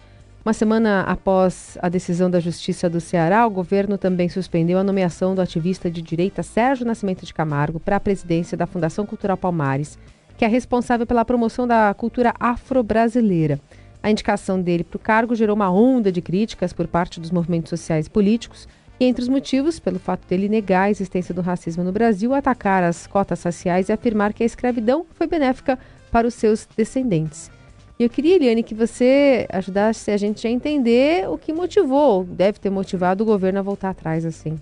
uma 0.45 0.51
semana 0.51 1.01
após 1.03 1.77
a 1.81 1.87
decisão 1.87 2.29
da 2.29 2.39
Justiça 2.39 2.89
do 2.89 2.99
Ceará, 2.99 3.47
o 3.47 3.49
governo 3.49 3.97
também 3.97 4.27
suspendeu 4.27 4.77
a 4.77 4.83
nomeação 4.83 5.33
do 5.33 5.41
ativista 5.41 5.89
de 5.89 6.01
direita 6.01 6.43
Sérgio 6.43 6.85
Nascimento 6.85 7.25
de 7.25 7.33
Camargo 7.33 7.79
para 7.79 7.95
a 7.95 7.99
presidência 7.99 8.57
da 8.57 8.67
Fundação 8.67 9.05
Cultural 9.05 9.37
Palmares, 9.37 9.97
que 10.37 10.43
é 10.43 10.47
responsável 10.49 11.07
pela 11.07 11.23
promoção 11.23 11.65
da 11.65 11.93
cultura 11.93 12.33
afro-brasileira. 12.37 13.57
A 14.01 14.11
indicação 14.11 14.61
dele 14.61 14.83
para 14.83 14.97
o 14.97 14.99
cargo 14.99 15.33
gerou 15.33 15.55
uma 15.55 15.71
onda 15.71 16.11
de 16.11 16.21
críticas 16.21 16.73
por 16.73 16.87
parte 16.87 17.21
dos 17.21 17.31
movimentos 17.31 17.69
sociais 17.69 18.07
e 18.07 18.09
políticos, 18.09 18.67
e 18.99 19.05
entre 19.05 19.21
os 19.21 19.29
motivos, 19.29 19.79
pelo 19.79 19.97
fato 19.97 20.27
dele 20.27 20.49
negar 20.49 20.83
a 20.83 20.91
existência 20.91 21.33
do 21.33 21.41
racismo 21.41 21.85
no 21.85 21.91
Brasil, 21.93 22.33
atacar 22.33 22.83
as 22.83 23.07
cotas 23.07 23.41
raciais 23.41 23.87
e 23.87 23.93
afirmar 23.93 24.33
que 24.33 24.43
a 24.43 24.45
escravidão 24.45 25.05
foi 25.13 25.25
benéfica 25.25 25.79
para 26.11 26.27
os 26.27 26.33
seus 26.33 26.67
descendentes. 26.75 27.49
E 27.99 28.03
eu 28.03 28.09
queria, 28.09 28.35
Eliane, 28.35 28.63
que 28.63 28.73
você 28.73 29.47
ajudasse 29.51 30.09
a 30.09 30.17
gente 30.17 30.47
a 30.47 30.49
entender 30.49 31.29
o 31.29 31.37
que 31.37 31.53
motivou, 31.53 32.23
deve 32.23 32.59
ter 32.59 32.69
motivado 32.69 33.23
o 33.23 33.25
governo 33.25 33.59
a 33.59 33.61
voltar 33.61 33.91
atrás 33.91 34.25
assim. 34.25 34.59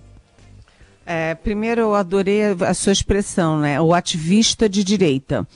É, 1.04 1.34
primeiro, 1.34 1.80
eu 1.80 1.94
adorei 1.94 2.42
a 2.44 2.74
sua 2.74 2.92
expressão, 2.92 3.58
né? 3.58 3.80
O 3.80 3.92
ativista 3.92 4.68
de 4.68 4.84
direita. 4.84 5.46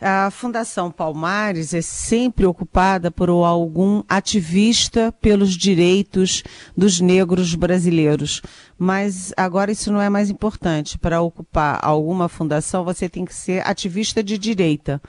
A 0.00 0.30
Fundação 0.30 0.90
Palmares 0.90 1.72
é 1.72 1.80
sempre 1.80 2.44
ocupada 2.44 3.10
por 3.10 3.28
algum 3.28 4.02
ativista 4.08 5.12
pelos 5.20 5.56
direitos 5.56 6.42
dos 6.76 7.00
negros 7.00 7.54
brasileiros. 7.54 8.42
Mas 8.78 9.32
agora 9.36 9.72
isso 9.72 9.92
não 9.92 10.02
é 10.02 10.10
mais 10.10 10.30
importante. 10.30 10.98
Para 10.98 11.22
ocupar 11.22 11.78
alguma 11.82 12.28
fundação, 12.28 12.84
você 12.84 13.08
tem 13.08 13.24
que 13.24 13.34
ser 13.34 13.66
ativista 13.66 14.22
de 14.22 14.36
direita. 14.36 15.00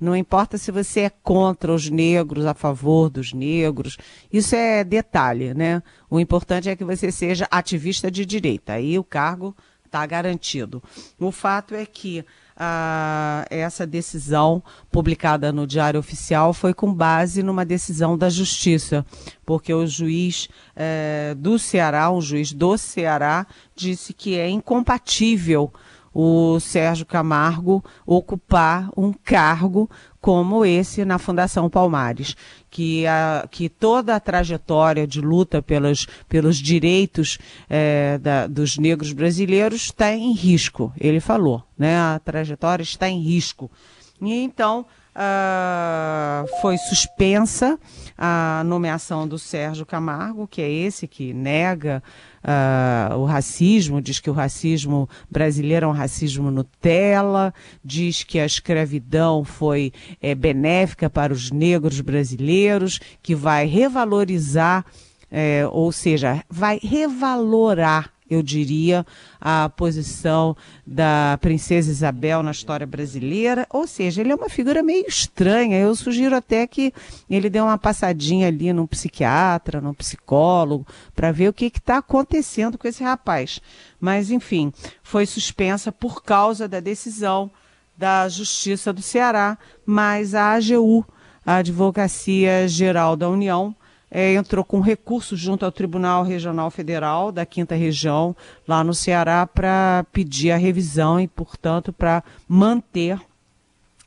Não 0.00 0.16
importa 0.16 0.56
se 0.56 0.72
você 0.72 1.00
é 1.00 1.10
contra 1.10 1.72
os 1.72 1.90
negros, 1.90 2.46
a 2.46 2.54
favor 2.54 3.10
dos 3.10 3.32
negros. 3.32 3.98
Isso 4.32 4.56
é 4.56 4.82
detalhe, 4.82 5.52
né? 5.52 5.82
O 6.08 6.18
importante 6.18 6.70
é 6.70 6.76
que 6.76 6.84
você 6.84 7.12
seja 7.12 7.46
ativista 7.50 8.10
de 8.10 8.24
direita. 8.24 8.72
Aí 8.72 8.98
o 8.98 9.04
cargo 9.04 9.54
está 9.84 10.06
garantido. 10.06 10.82
O 11.18 11.30
fato 11.30 11.74
é 11.74 11.84
que 11.84 12.24
ah, 12.56 13.44
essa 13.50 13.86
decisão 13.86 14.62
publicada 14.90 15.50
no 15.50 15.66
Diário 15.66 15.98
Oficial 15.98 16.52
foi 16.52 16.72
com 16.72 16.92
base 16.92 17.42
numa 17.42 17.64
decisão 17.64 18.16
da 18.16 18.28
Justiça, 18.28 19.04
porque 19.44 19.72
o 19.72 19.86
juiz 19.86 20.48
eh, 20.76 21.34
do 21.38 21.58
Ceará, 21.58 22.10
um 22.10 22.20
juiz 22.20 22.52
do 22.52 22.76
Ceará, 22.76 23.46
disse 23.74 24.12
que 24.12 24.38
é 24.38 24.48
incompatível 24.48 25.72
o 26.12 26.58
Sérgio 26.58 27.06
Camargo 27.06 27.84
ocupar 28.04 28.90
um 28.96 29.12
cargo 29.12 29.88
como 30.20 30.64
esse 30.64 31.04
na 31.04 31.18
Fundação 31.18 31.70
Palmares, 31.70 32.36
que, 32.68 33.06
a, 33.06 33.48
que 33.50 33.68
toda 33.68 34.14
a 34.14 34.20
trajetória 34.20 35.06
de 35.06 35.20
luta 35.20 35.62
pelos, 35.62 36.06
pelos 36.28 36.56
direitos 36.56 37.38
é, 37.68 38.18
da, 38.18 38.46
dos 38.46 38.76
negros 38.76 39.12
brasileiros 39.12 39.82
está 39.82 40.12
em 40.12 40.32
risco. 40.32 40.92
Ele 40.98 41.20
falou, 41.20 41.62
né? 41.78 41.98
A 41.98 42.18
trajetória 42.18 42.82
está 42.82 43.08
em 43.08 43.20
risco. 43.20 43.70
E 44.20 44.34
então 44.42 44.84
uh, 45.14 46.60
foi 46.60 46.76
suspensa 46.78 47.78
a 48.16 48.62
nomeação 48.64 49.26
do 49.26 49.38
Sérgio 49.38 49.86
Camargo, 49.86 50.46
que 50.46 50.60
é 50.60 50.70
esse 50.70 51.08
que 51.08 51.32
nega 51.32 52.02
uh, 52.44 53.16
o 53.16 53.24
racismo, 53.24 54.00
diz 54.00 54.20
que 54.20 54.28
o 54.28 54.34
racismo 54.34 55.08
brasileiro 55.30 55.86
é 55.86 55.88
um 55.88 55.92
racismo 55.92 56.50
Nutella, 56.50 57.54
diz 57.84 58.22
que 58.22 58.38
a 58.38 58.46
escravidão 58.46 59.44
foi 59.44 59.92
é, 60.20 60.34
benéfica 60.34 61.08
para 61.08 61.32
os 61.32 61.50
negros 61.50 62.00
brasileiros, 62.00 63.00
que 63.22 63.34
vai 63.34 63.66
revalorizar, 63.66 64.84
é, 65.30 65.66
ou 65.70 65.90
seja, 65.90 66.44
vai 66.48 66.78
revalorar 66.82 68.12
eu 68.30 68.42
diria, 68.42 69.04
a 69.40 69.68
posição 69.68 70.56
da 70.86 71.36
princesa 71.40 71.90
Isabel 71.90 72.42
na 72.42 72.52
história 72.52 72.86
brasileira. 72.86 73.66
Ou 73.68 73.86
seja, 73.88 74.20
ele 74.20 74.30
é 74.30 74.34
uma 74.34 74.48
figura 74.48 74.82
meio 74.82 75.04
estranha. 75.08 75.76
Eu 75.76 75.94
sugiro 75.96 76.36
até 76.36 76.64
que 76.66 76.94
ele 77.28 77.50
dê 77.50 77.60
uma 77.60 77.76
passadinha 77.76 78.46
ali 78.46 78.72
num 78.72 78.86
psiquiatra, 78.86 79.80
num 79.80 79.92
psicólogo, 79.92 80.86
para 81.14 81.32
ver 81.32 81.48
o 81.48 81.52
que 81.52 81.66
está 81.66 81.98
acontecendo 81.98 82.78
com 82.78 82.86
esse 82.86 83.02
rapaz. 83.02 83.60
Mas, 83.98 84.30
enfim, 84.30 84.72
foi 85.02 85.26
suspensa 85.26 85.90
por 85.90 86.22
causa 86.22 86.68
da 86.68 86.78
decisão 86.78 87.50
da 87.96 88.28
Justiça 88.28 88.94
do 88.94 89.02
Ceará, 89.02 89.58
mas 89.84 90.34
a 90.34 90.52
AGU, 90.52 91.04
a 91.44 91.56
Advocacia 91.56 92.66
Geral 92.66 93.14
da 93.14 93.28
União, 93.28 93.74
é, 94.10 94.34
entrou 94.34 94.64
com 94.64 94.80
recurso 94.80 95.36
junto 95.36 95.64
ao 95.64 95.70
Tribunal 95.70 96.24
Regional 96.24 96.70
Federal 96.70 97.30
da 97.30 97.46
Quinta 97.46 97.74
Região, 97.74 98.34
lá 98.66 98.82
no 98.82 98.92
Ceará, 98.92 99.46
para 99.46 100.04
pedir 100.12 100.50
a 100.50 100.56
revisão 100.56 101.20
e, 101.20 101.28
portanto, 101.28 101.92
para 101.92 102.24
manter 102.48 103.20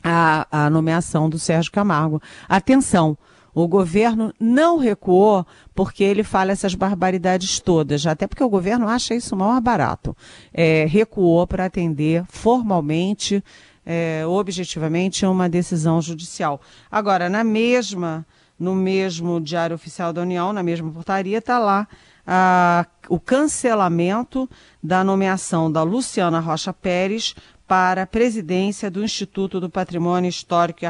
a, 0.04 0.48
a 0.52 0.70
nomeação 0.70 1.30
do 1.30 1.40
Sérgio 1.40 1.72
Camargo. 1.72 2.22
Atenção! 2.50 3.18
O 3.56 3.68
governo 3.68 4.34
não 4.40 4.80
recuou 4.80 5.46
porque 5.76 6.04
ele 6.04 6.24
fala 6.24 6.52
essas 6.52 6.74
barbaridades 6.74 7.60
todas, 7.60 8.06
até 8.08 8.26
porque 8.26 8.44
o 8.44 8.50
governo 8.50 8.88
acha 8.88 9.14
isso 9.14 9.36
maior 9.36 9.62
barato. 9.62 10.18
É, 10.52 10.86
recuou 10.86 11.46
para 11.46 11.66
atender 11.66 12.26
formalmente, 12.28 13.44
é, 13.86 14.26
objetivamente, 14.26 15.24
uma 15.26 15.48
decisão 15.48 16.02
judicial. 16.02 16.60
Agora, 16.92 17.30
na 17.30 17.44
mesma 17.44 18.26
no 18.64 18.74
mesmo 18.74 19.42
Diário 19.42 19.76
Oficial 19.76 20.14
da 20.14 20.22
União, 20.22 20.54
na 20.54 20.64
mesma 20.64 20.90
portaria, 20.90 21.38
está 21.38 21.60
lá 21.60 21.88
o 23.10 23.20
cancelamento 23.20 24.50
da 24.82 25.04
nomeação 25.04 25.70
da 25.70 25.84
Luciana 25.84 26.40
Rocha 26.40 26.72
Pérez 26.72 27.36
para 27.68 28.04
a 28.04 28.08
presidência 28.08 28.90
do 28.90 29.04
Instituto 29.04 29.60
do 29.60 29.70
Patrimônio 29.70 30.30
Histórico 30.30 30.86
e 30.86 30.88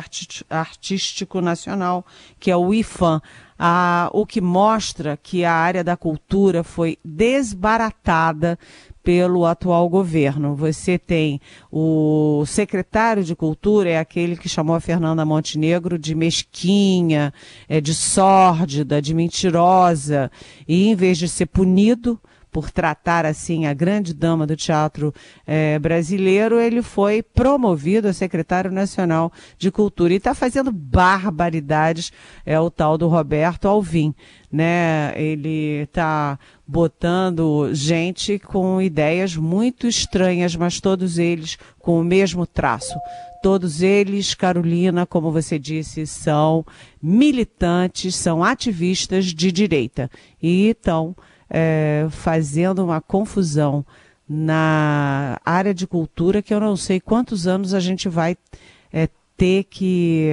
Artístico 0.50 1.42
Nacional, 1.42 2.06
que 2.40 2.52
é 2.52 2.56
o 2.56 2.74
IFAM. 2.74 3.22
Ah, 3.58 4.10
o 4.12 4.26
que 4.26 4.42
mostra 4.42 5.18
que 5.18 5.46
a 5.46 5.54
área 5.54 5.84
da 5.84 5.96
cultura 5.96 6.64
foi 6.64 6.98
desbaratada 7.04 8.60
pelo 9.04 9.46
atual 9.46 9.90
governo. 9.90 10.56
Você 10.56 10.98
tem 10.98 11.42
o 11.72 12.44
secretário 12.48 13.24
de 13.24 13.36
Cultura, 13.36 13.90
é 13.90 14.00
aquele 14.00 14.38
que 14.38 14.48
chamou 14.48 14.76
a 14.76 14.80
Fernanda 14.80 15.26
Montenegro 15.26 16.00
de 16.00 16.16
mesquinha, 16.16 17.34
é, 17.68 17.82
de 17.82 17.94
sórdida, 17.94 19.02
de 19.02 19.14
mentirosa, 19.14 20.32
e 20.68 20.88
em 20.88 20.96
vez 20.96 21.18
de 21.18 21.28
ser 21.28 21.48
punido, 21.48 22.20
por 22.54 22.70
tratar 22.70 23.26
assim 23.26 23.66
a 23.66 23.74
grande 23.74 24.14
dama 24.14 24.46
do 24.46 24.56
teatro 24.56 25.12
é, 25.46 25.80
brasileiro, 25.80 26.60
ele 26.60 26.84
foi 26.84 27.24
promovido 27.24 28.08
a 28.08 28.14
secretário 28.14 28.72
nacional 28.72 29.34
de 29.58 29.72
cultura 29.72 30.14
e 30.14 30.18
está 30.18 30.36
fazendo 30.36 30.72
barbaridades, 30.72 32.14
é 32.46 32.58
o 32.60 32.70
tal 32.70 32.96
do 32.96 33.08
Roberto 33.08 33.68
Alvim, 33.68 34.14
né? 34.52 35.14
Ele 35.20 35.82
está 35.82 36.38
botando 36.66 37.74
gente 37.74 38.38
com 38.38 38.80
ideias 38.80 39.36
muito 39.36 39.88
estranhas, 39.88 40.56
mas 40.56 40.80
todos 40.80 41.18
eles 41.18 41.58
com 41.80 42.00
o 42.00 42.04
mesmo 42.04 42.46
traço. 42.46 42.94
Todos 43.42 43.82
eles, 43.82 44.36
Carolina, 44.36 45.06
como 45.06 45.32
você 45.32 45.58
disse, 45.58 46.06
são 46.06 46.64
militantes, 47.02 48.16
são 48.16 48.44
ativistas 48.44 49.26
de 49.26 49.52
direita 49.52 50.10
e 50.42 50.70
estão 50.70 51.16
é, 51.54 52.08
fazendo 52.10 52.84
uma 52.84 53.00
confusão 53.00 53.86
na 54.28 55.40
área 55.46 55.74
de 55.74 55.86
cultura 55.86 56.42
que 56.42 56.52
eu 56.52 56.60
não 56.60 56.76
sei 56.76 57.00
quantos 57.00 57.46
anos 57.46 57.76
a 57.76 57.80
gente 57.80 58.10
vai 58.10 58.36
é, 58.92 59.08
ter 59.38 59.66
que 59.66 60.32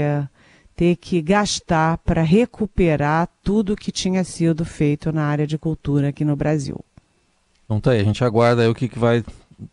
ter 0.74 0.96
que 0.96 1.20
gastar 1.20 1.98
para 1.98 2.22
recuperar 2.22 3.28
tudo 3.44 3.76
que 3.76 3.92
tinha 3.92 4.24
sido 4.24 4.64
feito 4.64 5.12
na 5.12 5.26
área 5.26 5.46
de 5.46 5.58
cultura 5.58 6.08
aqui 6.08 6.24
no 6.24 6.34
Brasil. 6.34 6.82
Então 7.66 7.78
tá 7.78 7.90
aí, 7.90 8.00
a 8.00 8.04
gente 8.04 8.24
aguarda 8.24 8.62
aí 8.62 8.68
o 8.68 8.74
que, 8.74 8.88
que 8.88 8.98
vai 8.98 9.22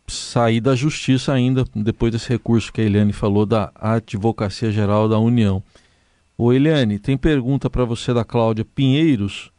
sair 0.06 0.60
da 0.60 0.76
justiça 0.76 1.32
ainda, 1.32 1.64
depois 1.74 2.12
desse 2.12 2.28
recurso 2.28 2.70
que 2.70 2.82
a 2.82 2.84
Eliane 2.84 3.14
falou 3.14 3.46
da 3.46 3.72
Advocacia 3.74 4.70
Geral 4.70 5.08
da 5.08 5.18
União. 5.18 5.62
Ô 6.36 6.52
Eliane, 6.52 6.98
tem 6.98 7.16
pergunta 7.16 7.70
para 7.70 7.86
você 7.86 8.12
da 8.12 8.22
Cláudia 8.22 8.66
Pinheiros 8.66 9.50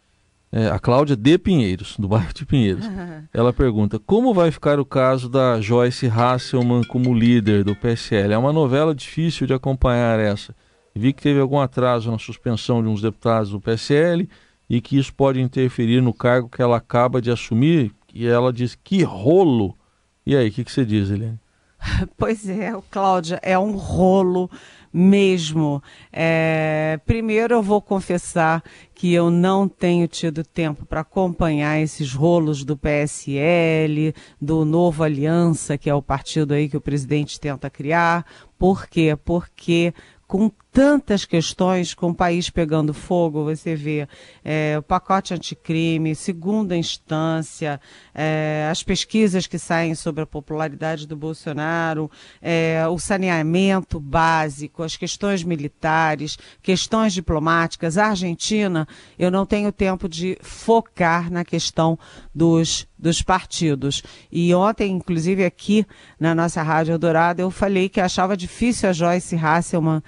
é, 0.52 0.68
a 0.68 0.80
Cláudia 0.80 1.16
de 1.16 1.38
Pinheiros, 1.38 1.96
do 1.98 2.08
bairro 2.08 2.34
de 2.34 2.46
Pinheiros. 2.46 2.86
Ela 3.34 3.54
pergunta: 3.54 4.00
como 4.00 4.34
vai 4.34 4.52
ficar 4.52 4.80
o 4.80 4.86
caso 4.86 5.30
da 5.30 5.62
Joyce 5.62 6.08
Hasselman 6.08 6.84
como 6.84 7.14
líder 7.14 7.64
do 7.64 7.76
PSL? 7.76 8.34
É 8.34 8.38
uma 8.38 8.54
novela 8.54 8.96
difícil 8.96 9.46
de 9.46 9.54
acompanhar 9.54 10.20
essa. 10.20 10.56
Vi 10.96 11.14
que 11.14 11.22
teve 11.22 11.40
algum 11.40 11.60
atraso 11.60 12.12
na 12.12 12.18
suspensão 12.18 12.82
de 12.82 12.90
uns 12.90 13.02
deputados 13.02 13.52
do 13.52 13.62
PSL 13.62 14.28
e 14.70 14.82
que 14.82 14.98
isso 14.98 15.14
pode 15.14 15.40
interferir 15.40 16.02
no 16.02 16.14
cargo 16.14 16.50
que 16.50 16.62
ela 16.62 16.78
acaba 16.78 17.22
de 17.22 17.32
assumir. 17.32 17.92
E 18.14 18.26
ela 18.26 18.52
diz: 18.52 18.76
que 18.76 19.04
rolo! 19.04 19.78
E 20.26 20.36
aí, 20.36 20.50
o 20.50 20.52
que, 20.52 20.64
que 20.64 20.72
você 20.72 20.86
diz, 20.86 21.10
Helene? 21.10 21.40
Pois 22.18 22.48
é, 22.48 22.72
Cláudia, 22.90 23.40
é 23.42 23.58
um 23.58 23.72
rolo 23.72 24.50
mesmo. 24.92 25.82
É, 26.12 27.00
primeiro, 27.06 27.56
eu 27.56 27.64
vou 27.64 27.82
confessar 27.82 28.64
que 28.94 29.14
eu 29.14 29.30
não 29.30 29.68
tenho 29.68 30.08
tido 30.08 30.44
tempo 30.44 30.86
para 30.86 31.02
acompanhar 31.02 31.80
esses 31.80 32.14
rolos 32.14 32.64
do 32.64 32.76
PSL, 32.76 34.14
do 34.42 34.66
Novo 34.66 35.04
Aliança, 35.04 35.78
que 35.78 35.90
é 35.90 35.94
o 35.94 36.02
partido 36.02 36.54
aí 36.54 36.68
que 36.68 36.78
o 36.78 36.82
presidente 36.82 37.40
tenta 37.40 37.70
criar. 37.70 38.26
Por 38.58 38.88
quê? 38.88 39.18
Porque 39.24 39.94
com 40.28 40.52
tantas 40.72 41.26
questões, 41.26 41.94
com 41.94 42.10
o 42.10 42.16
país 42.16 42.50
pegando 42.50 42.94
fogo, 42.94 43.44
você 43.44 43.76
vê 43.76 44.08
é, 44.44 44.76
o 44.78 44.84
pacote 44.84 45.34
anticrime, 45.34 46.16
segunda 46.16 46.78
instância, 46.78 47.82
é, 48.14 48.68
as 48.72 48.84
pesquisas 48.84 49.48
que 49.48 49.58
saem 49.58 49.96
sobre 49.96 50.24
a 50.24 50.28
popularidade 50.28 51.08
do 51.08 51.16
Bolsonaro, 51.16 52.10
é, 52.42 52.86
o 52.88 53.00
saneamento 53.00 54.00
básico, 54.00 54.84
as 54.84 54.96
questões 54.96 55.44
militares, 55.44 56.38
questões 56.62 57.14
diplomáticas. 57.14 57.98
A 57.98 58.08
Argentina, 58.08 58.88
eu 59.18 59.32
não 59.32 59.46
tenho 59.46 59.72
tempo 59.72 60.08
de 60.08 60.38
focar 60.42 61.32
na 61.32 61.44
questão 61.44 61.98
dos 62.34 62.88
dos 63.00 63.22
partidos. 63.22 64.04
E 64.30 64.54
ontem, 64.54 64.92
inclusive 64.92 65.46
aqui 65.46 65.86
na 66.20 66.36
nossa 66.36 66.62
Rádio 66.62 66.92
Eldorado, 66.92 67.42
eu 67.42 67.50
falei 67.50 67.88
que 67.88 68.02
achava 68.02 68.36
difícil 68.36 68.90
a 68.90 68.94
Joyce 68.94 69.38
Hasselman 69.38 70.04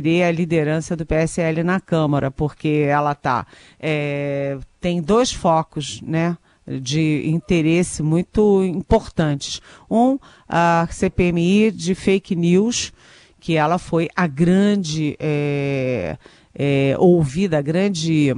querer 0.00 0.22
a 0.22 0.32
liderança 0.32 0.96
do 0.96 1.04
PSL 1.04 1.62
na 1.62 1.78
Câmara, 1.78 2.30
porque 2.30 2.86
ela 2.88 3.14
tá 3.14 3.46
é, 3.78 4.58
tem 4.80 5.02
dois 5.02 5.30
focos, 5.30 6.00
né? 6.02 6.36
de 6.66 7.28
interesse 7.28 8.00
muito 8.00 8.62
importantes. 8.62 9.60
Um, 9.90 10.18
a 10.48 10.86
CPMI 10.88 11.72
de 11.72 11.96
fake 11.96 12.36
news, 12.36 12.92
que 13.40 13.56
ela 13.56 13.76
foi 13.76 14.08
a 14.14 14.26
grande 14.28 15.16
é, 15.18 16.16
é, 16.54 16.94
ouvida, 16.96 17.58
a 17.58 17.62
grande 17.62 18.32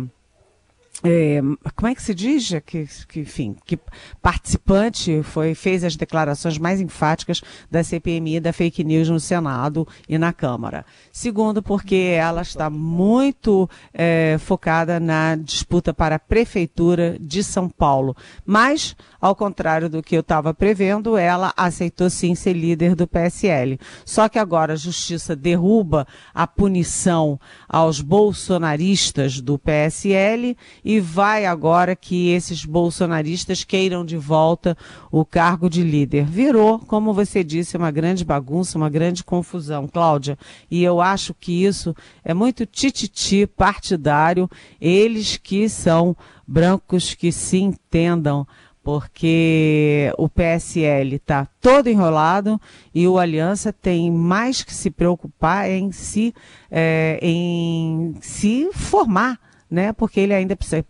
é, 1.04 1.40
como 1.74 1.88
é 1.88 1.94
que 1.94 2.02
se 2.02 2.14
diz? 2.14 2.48
Que, 2.64 2.86
que, 3.08 3.20
enfim, 3.20 3.56
que 3.64 3.78
participante 4.20 5.22
foi, 5.24 5.54
fez 5.54 5.82
as 5.82 5.96
declarações 5.96 6.58
mais 6.58 6.80
enfáticas 6.80 7.42
da 7.68 7.82
CPMI 7.82 8.38
da 8.38 8.52
fake 8.52 8.84
news 8.84 9.08
no 9.08 9.18
Senado 9.18 9.86
e 10.08 10.16
na 10.16 10.32
Câmara. 10.32 10.86
Segundo, 11.10 11.60
porque 11.60 12.14
ela 12.16 12.42
está 12.42 12.70
muito 12.70 13.68
é, 13.92 14.36
focada 14.38 15.00
na 15.00 15.34
disputa 15.34 15.92
para 15.92 16.16
a 16.16 16.20
Prefeitura 16.20 17.16
de 17.20 17.42
São 17.42 17.68
Paulo. 17.68 18.16
Mas, 18.46 18.94
ao 19.20 19.34
contrário 19.34 19.88
do 19.88 20.02
que 20.02 20.16
eu 20.16 20.20
estava 20.20 20.54
prevendo, 20.54 21.16
ela 21.16 21.52
aceitou 21.56 22.08
sim 22.08 22.34
ser 22.36 22.52
líder 22.52 22.94
do 22.94 23.08
PSL. 23.08 23.78
Só 24.04 24.28
que 24.28 24.38
agora 24.38 24.74
a 24.74 24.76
Justiça 24.76 25.34
derruba 25.34 26.06
a 26.32 26.46
punição 26.46 27.40
aos 27.68 28.00
bolsonaristas 28.00 29.40
do 29.40 29.58
PSL 29.58 30.56
e 30.84 30.91
vai 31.00 31.46
agora 31.46 31.94
que 31.94 32.30
esses 32.30 32.64
bolsonaristas 32.64 33.64
queiram 33.64 34.04
de 34.04 34.16
volta 34.16 34.76
o 35.10 35.24
cargo 35.24 35.68
de 35.68 35.82
líder. 35.82 36.24
Virou, 36.24 36.78
como 36.78 37.12
você 37.12 37.42
disse, 37.44 37.76
uma 37.76 37.90
grande 37.90 38.24
bagunça, 38.24 38.78
uma 38.78 38.90
grande 38.90 39.22
confusão, 39.22 39.86
Cláudia. 39.86 40.38
E 40.70 40.82
eu 40.82 41.00
acho 41.00 41.34
que 41.34 41.64
isso 41.64 41.94
é 42.24 42.34
muito 42.34 42.66
tititi 42.66 43.46
partidário, 43.46 44.50
eles 44.80 45.36
que 45.36 45.68
são 45.68 46.16
brancos 46.46 47.14
que 47.14 47.30
se 47.32 47.58
entendam 47.58 48.46
porque 48.82 50.12
o 50.18 50.28
PSL 50.28 51.16
está 51.16 51.46
todo 51.60 51.88
enrolado 51.88 52.60
e 52.94 53.06
o 53.06 53.18
Aliança 53.18 53.72
tem 53.72 54.10
mais 54.10 54.62
que 54.62 54.74
se 54.74 54.90
preocupar 54.90 55.70
em 55.70 55.92
se, 55.92 56.34
é, 56.70 57.18
em 57.22 58.14
se 58.20 58.68
formar, 58.72 59.38
né? 59.72 59.92
Porque 59.92 60.20
ele 60.20 60.34
ainda 60.34 60.54
precisa 60.54 60.84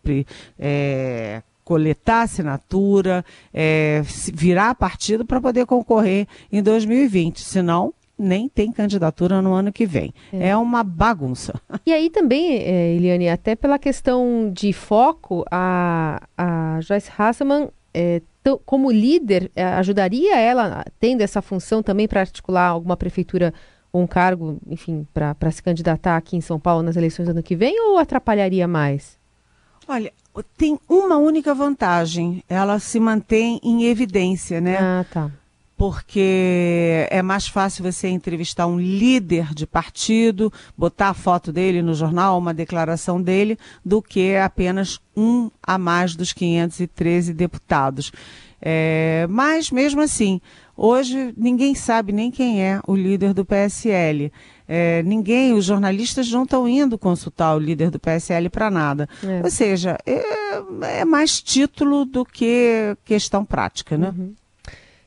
é, 0.58 1.42
coletar 1.64 2.22
assinatura, 2.22 3.24
é, 3.54 4.02
virar 4.34 4.74
partido 4.74 5.24
para 5.24 5.40
poder 5.40 5.64
concorrer 5.64 6.26
em 6.50 6.60
2020, 6.60 7.40
senão 7.40 7.94
nem 8.18 8.48
tem 8.48 8.70
candidatura 8.70 9.40
no 9.40 9.52
ano 9.52 9.72
que 9.72 9.86
vem. 9.86 10.12
É, 10.32 10.48
é 10.48 10.56
uma 10.56 10.82
bagunça. 10.82 11.54
E 11.86 11.92
aí 11.92 12.10
também, 12.10 12.56
é, 12.58 12.94
Eliane, 12.94 13.28
até 13.28 13.56
pela 13.56 13.78
questão 13.78 14.50
de 14.52 14.72
foco, 14.72 15.44
a, 15.50 16.20
a 16.36 16.80
Joyce 16.80 17.10
Hasselman 17.16 17.68
é, 17.94 18.20
como 18.64 18.90
líder, 18.90 19.50
é, 19.54 19.64
ajudaria 19.64 20.38
ela, 20.38 20.84
tendo 20.98 21.20
essa 21.20 21.40
função 21.40 21.82
também 21.82 22.08
para 22.08 22.20
articular 22.20 22.68
alguma 22.68 22.96
prefeitura 22.96 23.54
um 23.92 24.06
cargo, 24.06 24.58
enfim, 24.66 25.06
para 25.12 25.50
se 25.50 25.62
candidatar 25.62 26.16
aqui 26.16 26.36
em 26.36 26.40
São 26.40 26.58
Paulo 26.58 26.82
nas 26.82 26.96
eleições 26.96 27.26
do 27.26 27.32
ano 27.32 27.42
que 27.42 27.56
vem 27.56 27.78
ou 27.80 27.98
atrapalharia 27.98 28.66
mais? 28.66 29.18
Olha, 29.86 30.12
tem 30.56 30.78
uma 30.88 31.16
única 31.16 31.54
vantagem, 31.54 32.42
ela 32.48 32.78
se 32.78 32.98
mantém 32.98 33.60
em 33.62 33.84
evidência, 33.84 34.60
né? 34.60 34.78
Ah, 34.80 35.04
tá 35.10 35.30
porque 35.82 37.08
é 37.10 37.22
mais 37.22 37.48
fácil 37.48 37.82
você 37.82 38.06
entrevistar 38.06 38.68
um 38.68 38.78
líder 38.78 39.52
de 39.52 39.66
partido, 39.66 40.52
botar 40.78 41.08
a 41.08 41.14
foto 41.14 41.52
dele 41.52 41.82
no 41.82 41.92
jornal, 41.92 42.38
uma 42.38 42.54
declaração 42.54 43.20
dele, 43.20 43.58
do 43.84 44.00
que 44.00 44.36
apenas 44.36 45.00
um 45.16 45.50
a 45.60 45.76
mais 45.78 46.14
dos 46.14 46.32
513 46.32 47.34
deputados. 47.34 48.12
É, 48.64 49.26
mas, 49.28 49.72
mesmo 49.72 50.00
assim, 50.00 50.40
hoje 50.76 51.34
ninguém 51.36 51.74
sabe 51.74 52.12
nem 52.12 52.30
quem 52.30 52.64
é 52.64 52.80
o 52.86 52.94
líder 52.94 53.34
do 53.34 53.44
PSL. 53.44 54.32
É, 54.68 55.02
ninguém, 55.02 55.52
os 55.52 55.64
jornalistas 55.64 56.30
não 56.30 56.44
estão 56.44 56.68
indo 56.68 56.96
consultar 56.96 57.56
o 57.56 57.58
líder 57.58 57.90
do 57.90 57.98
PSL 57.98 58.48
para 58.48 58.70
nada. 58.70 59.08
É. 59.24 59.42
Ou 59.42 59.50
seja, 59.50 59.98
é, 60.06 61.00
é, 61.00 61.04
mais 61.04 61.42
título 61.42 62.04
do 62.04 62.24
que 62.24 62.96
questão 63.04 63.44
prática, 63.44 63.98
né? 63.98 64.14
Uhum. 64.16 64.32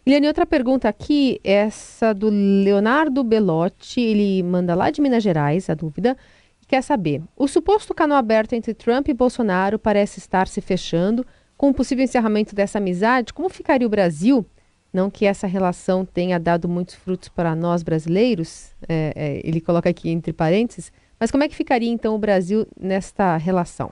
Eliane, 0.05 0.27
outra 0.27 0.45
pergunta 0.45 0.87
aqui, 0.87 1.39
essa 1.43 2.13
do 2.13 2.29
Leonardo 2.29 3.23
Belotti, 3.23 4.01
ele 4.01 4.43
manda 4.43 4.75
lá 4.75 4.91
de 4.91 5.01
Minas 5.01 5.23
Gerais 5.23 5.67
a 5.67 5.73
dúvida, 5.73 6.15
quer 6.67 6.83
saber, 6.83 7.23
o 7.35 7.47
suposto 7.47 7.91
canal 7.91 8.17
aberto 8.17 8.53
entre 8.53 8.75
Trump 8.75 9.07
e 9.07 9.13
Bolsonaro 9.15 9.79
parece 9.79 10.19
estar 10.19 10.47
se 10.47 10.61
fechando, 10.61 11.25
com 11.57 11.69
o 11.69 11.73
possível 11.73 12.03
encerramento 12.03 12.53
dessa 12.53 12.77
amizade, 12.77 13.33
como 13.33 13.49
ficaria 13.49 13.87
o 13.87 13.89
Brasil? 13.89 14.45
Não 14.93 15.09
que 15.09 15.25
essa 15.25 15.45
relação 15.45 16.05
tenha 16.05 16.39
dado 16.39 16.69
muitos 16.69 16.95
frutos 16.95 17.27
para 17.27 17.53
nós 17.55 17.83
brasileiros, 17.83 18.71
é, 18.87 19.13
é, 19.15 19.41
ele 19.43 19.59
coloca 19.59 19.89
aqui 19.89 20.09
entre 20.09 20.31
parênteses, 20.31 20.91
mas 21.19 21.31
como 21.31 21.43
é 21.43 21.49
que 21.49 21.55
ficaria 21.55 21.89
então 21.89 22.15
o 22.15 22.19
Brasil 22.19 22.67
nesta 22.79 23.35
relação? 23.37 23.91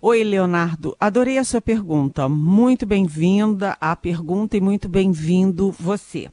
Oi, 0.00 0.22
Leonardo. 0.22 0.96
Adorei 1.00 1.38
a 1.38 1.44
sua 1.44 1.60
pergunta. 1.60 2.28
Muito 2.28 2.86
bem-vinda 2.86 3.76
à 3.80 3.96
pergunta 3.96 4.56
e 4.56 4.60
muito 4.60 4.88
bem-vindo 4.88 5.72
você. 5.72 6.28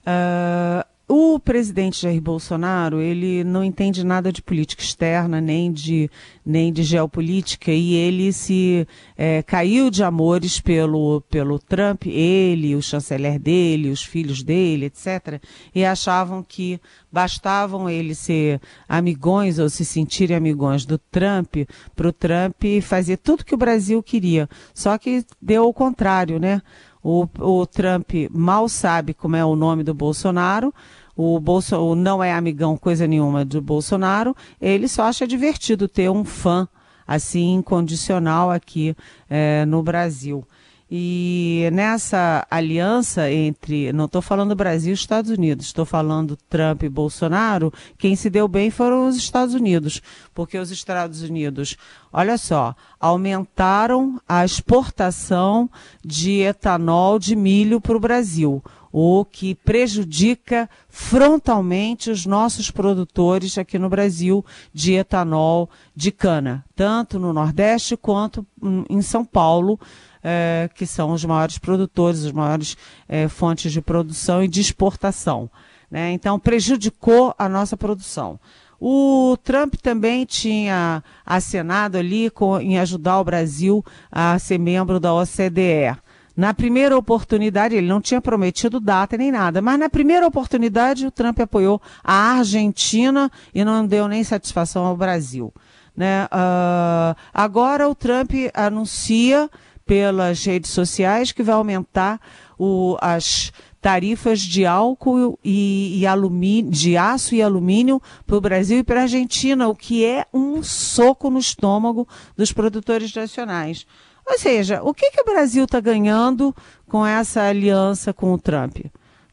Uh, 0.00 0.84
o 1.06 1.38
presidente 1.38 2.00
Jair 2.00 2.20
Bolsonaro, 2.20 3.00
ele 3.00 3.44
não 3.44 3.62
entende 3.62 4.02
nada 4.02 4.32
de 4.32 4.40
política 4.40 4.82
externa, 4.82 5.38
nem 5.38 5.70
de, 5.70 6.10
nem 6.44 6.72
de 6.72 6.82
geopolítica, 6.82 7.70
e 7.70 7.94
ele 7.94 8.32
se 8.32 8.88
é, 9.16 9.42
caiu 9.42 9.90
de 9.90 10.02
amores 10.02 10.60
pelo, 10.60 11.20
pelo 11.28 11.58
Trump, 11.58 12.06
ele, 12.06 12.74
o 12.74 12.82
chanceler 12.82 13.38
dele, 13.38 13.90
os 13.90 14.02
filhos 14.02 14.42
dele, 14.42 14.86
etc., 14.86 15.42
e 15.74 15.84
achavam 15.84 16.42
que 16.42 16.80
bastavam 17.12 17.88
eles 17.88 18.18
ser 18.18 18.60
amigões 18.88 19.58
ou 19.58 19.68
se 19.68 19.84
sentirem 19.84 20.36
amigões 20.36 20.86
do 20.86 20.96
Trump, 20.96 21.56
para 21.94 22.08
o 22.08 22.12
Trump 22.12 22.62
fazer 22.82 23.18
tudo 23.18 23.44
que 23.44 23.54
o 23.54 23.58
Brasil 23.58 24.02
queria. 24.02 24.48
Só 24.72 24.96
que 24.96 25.24
deu 25.40 25.64
o 25.68 25.74
contrário, 25.74 26.38
né? 26.38 26.62
O, 27.04 27.28
o 27.38 27.66
Trump 27.66 28.12
mal 28.30 28.66
sabe 28.66 29.12
como 29.12 29.36
é 29.36 29.44
o 29.44 29.54
nome 29.54 29.84
do 29.84 29.92
Bolsonaro, 29.92 30.72
o, 31.14 31.38
Bolso, 31.38 31.76
o 31.76 31.94
não 31.94 32.24
é 32.24 32.32
amigão 32.32 32.78
coisa 32.78 33.06
nenhuma 33.06 33.44
do 33.44 33.60
Bolsonaro, 33.60 34.34
ele 34.58 34.88
só 34.88 35.02
acha 35.02 35.26
divertido 35.26 35.86
ter 35.86 36.10
um 36.10 36.24
fã 36.24 36.66
assim 37.06 37.56
incondicional 37.56 38.50
aqui 38.50 38.96
é, 39.28 39.66
no 39.66 39.82
Brasil. 39.82 40.46
E 40.90 41.68
nessa 41.72 42.46
aliança 42.50 43.30
entre, 43.30 43.92
não 43.92 44.04
estou 44.04 44.20
falando 44.20 44.54
Brasil 44.54 44.92
e 44.92 44.94
Estados 44.94 45.30
Unidos, 45.30 45.66
estou 45.66 45.86
falando 45.86 46.38
Trump 46.48 46.82
e 46.82 46.88
Bolsonaro, 46.88 47.72
quem 47.96 48.14
se 48.14 48.28
deu 48.28 48.46
bem 48.46 48.70
foram 48.70 49.08
os 49.08 49.16
Estados 49.16 49.54
Unidos, 49.54 50.02
porque 50.34 50.58
os 50.58 50.70
Estados 50.70 51.22
Unidos, 51.22 51.76
olha 52.12 52.36
só, 52.36 52.76
aumentaram 53.00 54.20
a 54.28 54.44
exportação 54.44 55.70
de 56.04 56.40
etanol 56.40 57.18
de 57.18 57.34
milho 57.34 57.80
para 57.80 57.96
o 57.96 58.00
Brasil 58.00 58.62
o 58.96 59.24
que 59.24 59.56
prejudica 59.56 60.70
frontalmente 60.88 62.12
os 62.12 62.24
nossos 62.24 62.70
produtores 62.70 63.58
aqui 63.58 63.76
no 63.76 63.88
Brasil 63.88 64.46
de 64.72 64.92
etanol 64.92 65.68
de 65.96 66.12
cana, 66.12 66.64
tanto 66.76 67.18
no 67.18 67.32
Nordeste 67.32 67.96
quanto 67.96 68.46
em 68.88 69.02
São 69.02 69.24
Paulo, 69.24 69.80
é, 70.22 70.70
que 70.76 70.86
são 70.86 71.10
os 71.10 71.24
maiores 71.24 71.58
produtores, 71.58 72.24
as 72.24 72.30
maiores 72.30 72.76
é, 73.08 73.26
fontes 73.26 73.72
de 73.72 73.82
produção 73.82 74.44
e 74.44 74.46
de 74.46 74.60
exportação. 74.60 75.50
Né? 75.90 76.12
Então, 76.12 76.38
prejudicou 76.38 77.34
a 77.36 77.48
nossa 77.48 77.76
produção. 77.76 78.38
O 78.78 79.36
Trump 79.42 79.74
também 79.74 80.24
tinha 80.24 81.02
acenado 81.26 81.98
ali 81.98 82.30
com, 82.30 82.60
em 82.60 82.78
ajudar 82.78 83.18
o 83.18 83.24
Brasil 83.24 83.84
a 84.12 84.38
ser 84.38 84.58
membro 84.58 85.00
da 85.00 85.12
OCDE. 85.12 86.03
Na 86.36 86.52
primeira 86.52 86.96
oportunidade, 86.96 87.76
ele 87.76 87.86
não 87.86 88.00
tinha 88.00 88.20
prometido 88.20 88.80
data 88.80 89.16
nem 89.16 89.30
nada, 89.30 89.62
mas 89.62 89.78
na 89.78 89.88
primeira 89.88 90.26
oportunidade 90.26 91.06
o 91.06 91.10
Trump 91.10 91.38
apoiou 91.40 91.80
a 92.02 92.38
Argentina 92.38 93.30
e 93.54 93.64
não 93.64 93.86
deu 93.86 94.08
nem 94.08 94.24
satisfação 94.24 94.84
ao 94.84 94.96
Brasil. 94.96 95.52
Né? 95.96 96.24
Uh, 96.24 97.14
agora 97.32 97.88
o 97.88 97.94
Trump 97.94 98.32
anuncia 98.52 99.48
pelas 99.86 100.44
redes 100.44 100.70
sociais 100.70 101.30
que 101.30 101.42
vai 101.42 101.54
aumentar 101.54 102.20
o, 102.58 102.96
as 103.00 103.52
tarifas 103.84 104.40
de 104.40 104.64
álcool 104.64 105.38
e, 105.44 105.98
e 106.00 106.06
alumínio, 106.06 106.70
de 106.70 106.96
aço 106.96 107.34
e 107.34 107.42
alumínio 107.42 108.00
para 108.26 108.34
o 108.34 108.40
Brasil 108.40 108.78
e 108.78 108.82
para 108.82 109.00
a 109.00 109.02
Argentina, 109.02 109.68
o 109.68 109.74
que 109.74 110.02
é 110.02 110.24
um 110.32 110.62
soco 110.62 111.28
no 111.28 111.38
estômago 111.38 112.08
dos 112.34 112.50
produtores 112.50 113.14
nacionais. 113.14 113.86
Ou 114.26 114.38
seja, 114.38 114.82
o 114.82 114.94
que, 114.94 115.10
que 115.10 115.20
o 115.20 115.26
Brasil 115.26 115.64
está 115.64 115.80
ganhando 115.80 116.56
com 116.88 117.04
essa 117.04 117.42
aliança 117.42 118.10
com 118.14 118.32
o 118.32 118.38
Trump? 118.38 118.78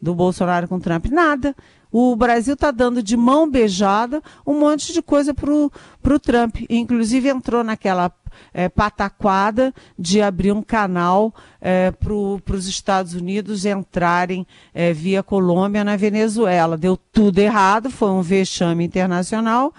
Do 0.02 0.14
Bolsonaro 0.14 0.68
com 0.68 0.76
o 0.76 0.82
Trump? 0.82 1.06
Nada. 1.06 1.56
O 1.90 2.14
Brasil 2.18 2.56
está 2.56 2.72
dando 2.72 3.02
de 3.02 3.16
mão 3.16 3.50
beijada 3.50 4.22
um 4.46 4.60
monte 4.60 4.92
de 4.92 5.02
coisa 5.02 5.34
para 5.34 5.50
o 5.50 6.20
Trump. 6.20 6.58
Inclusive 6.70 7.30
entrou 7.30 7.64
naquela 7.64 8.12
é, 8.54 8.70
pataquada 8.70 9.74
de 9.98 10.22
abrir 10.22 10.52
um 10.52 10.62
canal 10.62 11.34
é, 11.60 11.91
para 11.91 12.13
os 12.13 12.67
Estados 12.67 13.13
Unidos 13.13 13.65
entrarem 13.65 14.46
é, 14.74 14.94
via 14.94 15.24
Colômbia 15.24 15.84
na 15.84 15.96
Venezuela. 15.96 16.78
Deu 16.78 16.98
tudo 16.98 17.39
errado, 17.39 17.89
foi 17.89 18.10
um 18.10 18.22
vexame 18.22 18.86
internacional 18.86 19.74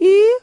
e, 0.00 0.40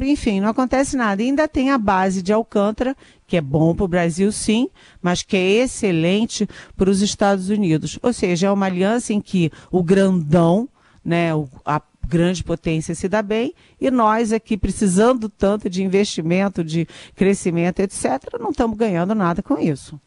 enfim, 0.00 0.40
não 0.40 0.48
acontece 0.48 0.96
nada. 0.96 1.22
E 1.22 1.26
ainda 1.26 1.46
tem 1.46 1.70
a 1.70 1.78
base 1.78 2.22
de 2.22 2.32
Alcântara, 2.32 2.96
que 3.26 3.36
é 3.36 3.40
bom 3.40 3.74
para 3.74 3.84
o 3.84 3.88
Brasil, 3.88 4.30
sim, 4.32 4.68
mas 5.00 5.22
que 5.22 5.36
é 5.36 5.62
excelente 5.62 6.48
para 6.76 6.90
os 6.90 7.00
Estados 7.00 7.48
Unidos. 7.48 7.98
Ou 8.02 8.12
seja, 8.12 8.48
é 8.48 8.50
uma 8.50 8.66
aliança 8.66 9.12
em 9.12 9.20
que 9.20 9.50
o 9.70 9.82
grandão, 9.82 10.68
né, 11.04 11.30
a 11.64 11.80
grande 12.06 12.44
potência 12.44 12.94
se 12.94 13.08
dá 13.08 13.22
bem, 13.22 13.54
e 13.80 13.90
nós 13.90 14.32
aqui 14.32 14.56
precisando 14.56 15.28
tanto 15.28 15.70
de 15.70 15.82
investimento, 15.82 16.62
de 16.62 16.86
crescimento, 17.14 17.80
etc., 17.80 18.38
não 18.38 18.50
estamos 18.50 18.76
ganhando 18.76 19.14
nada 19.14 19.42
com 19.42 19.58
isso. 19.58 19.98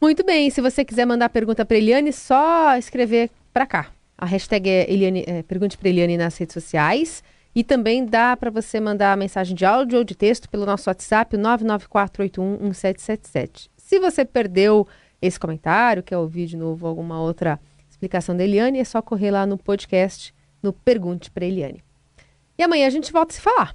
Muito 0.00 0.24
bem, 0.24 0.50
se 0.50 0.60
você 0.60 0.84
quiser 0.84 1.06
mandar 1.06 1.28
pergunta 1.28 1.64
para 1.64 1.76
Eliane, 1.76 2.12
só 2.12 2.76
escrever 2.76 3.30
para 3.52 3.66
cá. 3.66 3.92
A 4.18 4.26
hashtag 4.26 4.68
é, 4.68 4.92
Eliane, 4.92 5.24
é 5.26 5.42
Pergunte 5.42 5.78
para 5.78 5.88
Eliane 5.88 6.16
nas 6.16 6.36
redes 6.36 6.54
sociais. 6.54 7.22
E 7.54 7.62
também 7.62 8.04
dá 8.04 8.36
para 8.36 8.50
você 8.50 8.80
mandar 8.80 9.16
mensagem 9.16 9.54
de 9.54 9.64
áudio 9.64 9.98
ou 9.98 10.04
de 10.04 10.14
texto 10.14 10.48
pelo 10.48 10.64
nosso 10.64 10.88
WhatsApp, 10.88 11.36
994811777. 11.36 13.68
Se 13.76 14.00
você 14.00 14.24
perdeu 14.24 14.88
esse 15.20 15.38
comentário, 15.38 16.02
quer 16.02 16.16
ouvir 16.16 16.46
de 16.46 16.56
novo 16.56 16.86
alguma 16.86 17.20
outra 17.20 17.60
explicação 18.02 18.36
da 18.36 18.42
Eliane, 18.42 18.80
é 18.80 18.84
só 18.84 19.00
correr 19.00 19.30
lá 19.30 19.46
no 19.46 19.56
podcast, 19.56 20.34
no 20.60 20.72
Pergunte 20.72 21.30
para 21.30 21.46
Eliane. 21.46 21.82
E 22.58 22.62
amanhã 22.62 22.86
a 22.88 22.90
gente 22.90 23.12
volta 23.12 23.32
a 23.32 23.34
se 23.36 23.40
falar. 23.40 23.74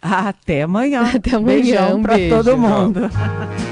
Até 0.00 0.62
amanhã. 0.62 1.04
Até 1.14 1.36
amanhã. 1.36 1.62
Beijão 1.62 1.98
um 1.98 2.02
para 2.02 2.16
todo 2.28 2.58
mundo. 2.58 3.02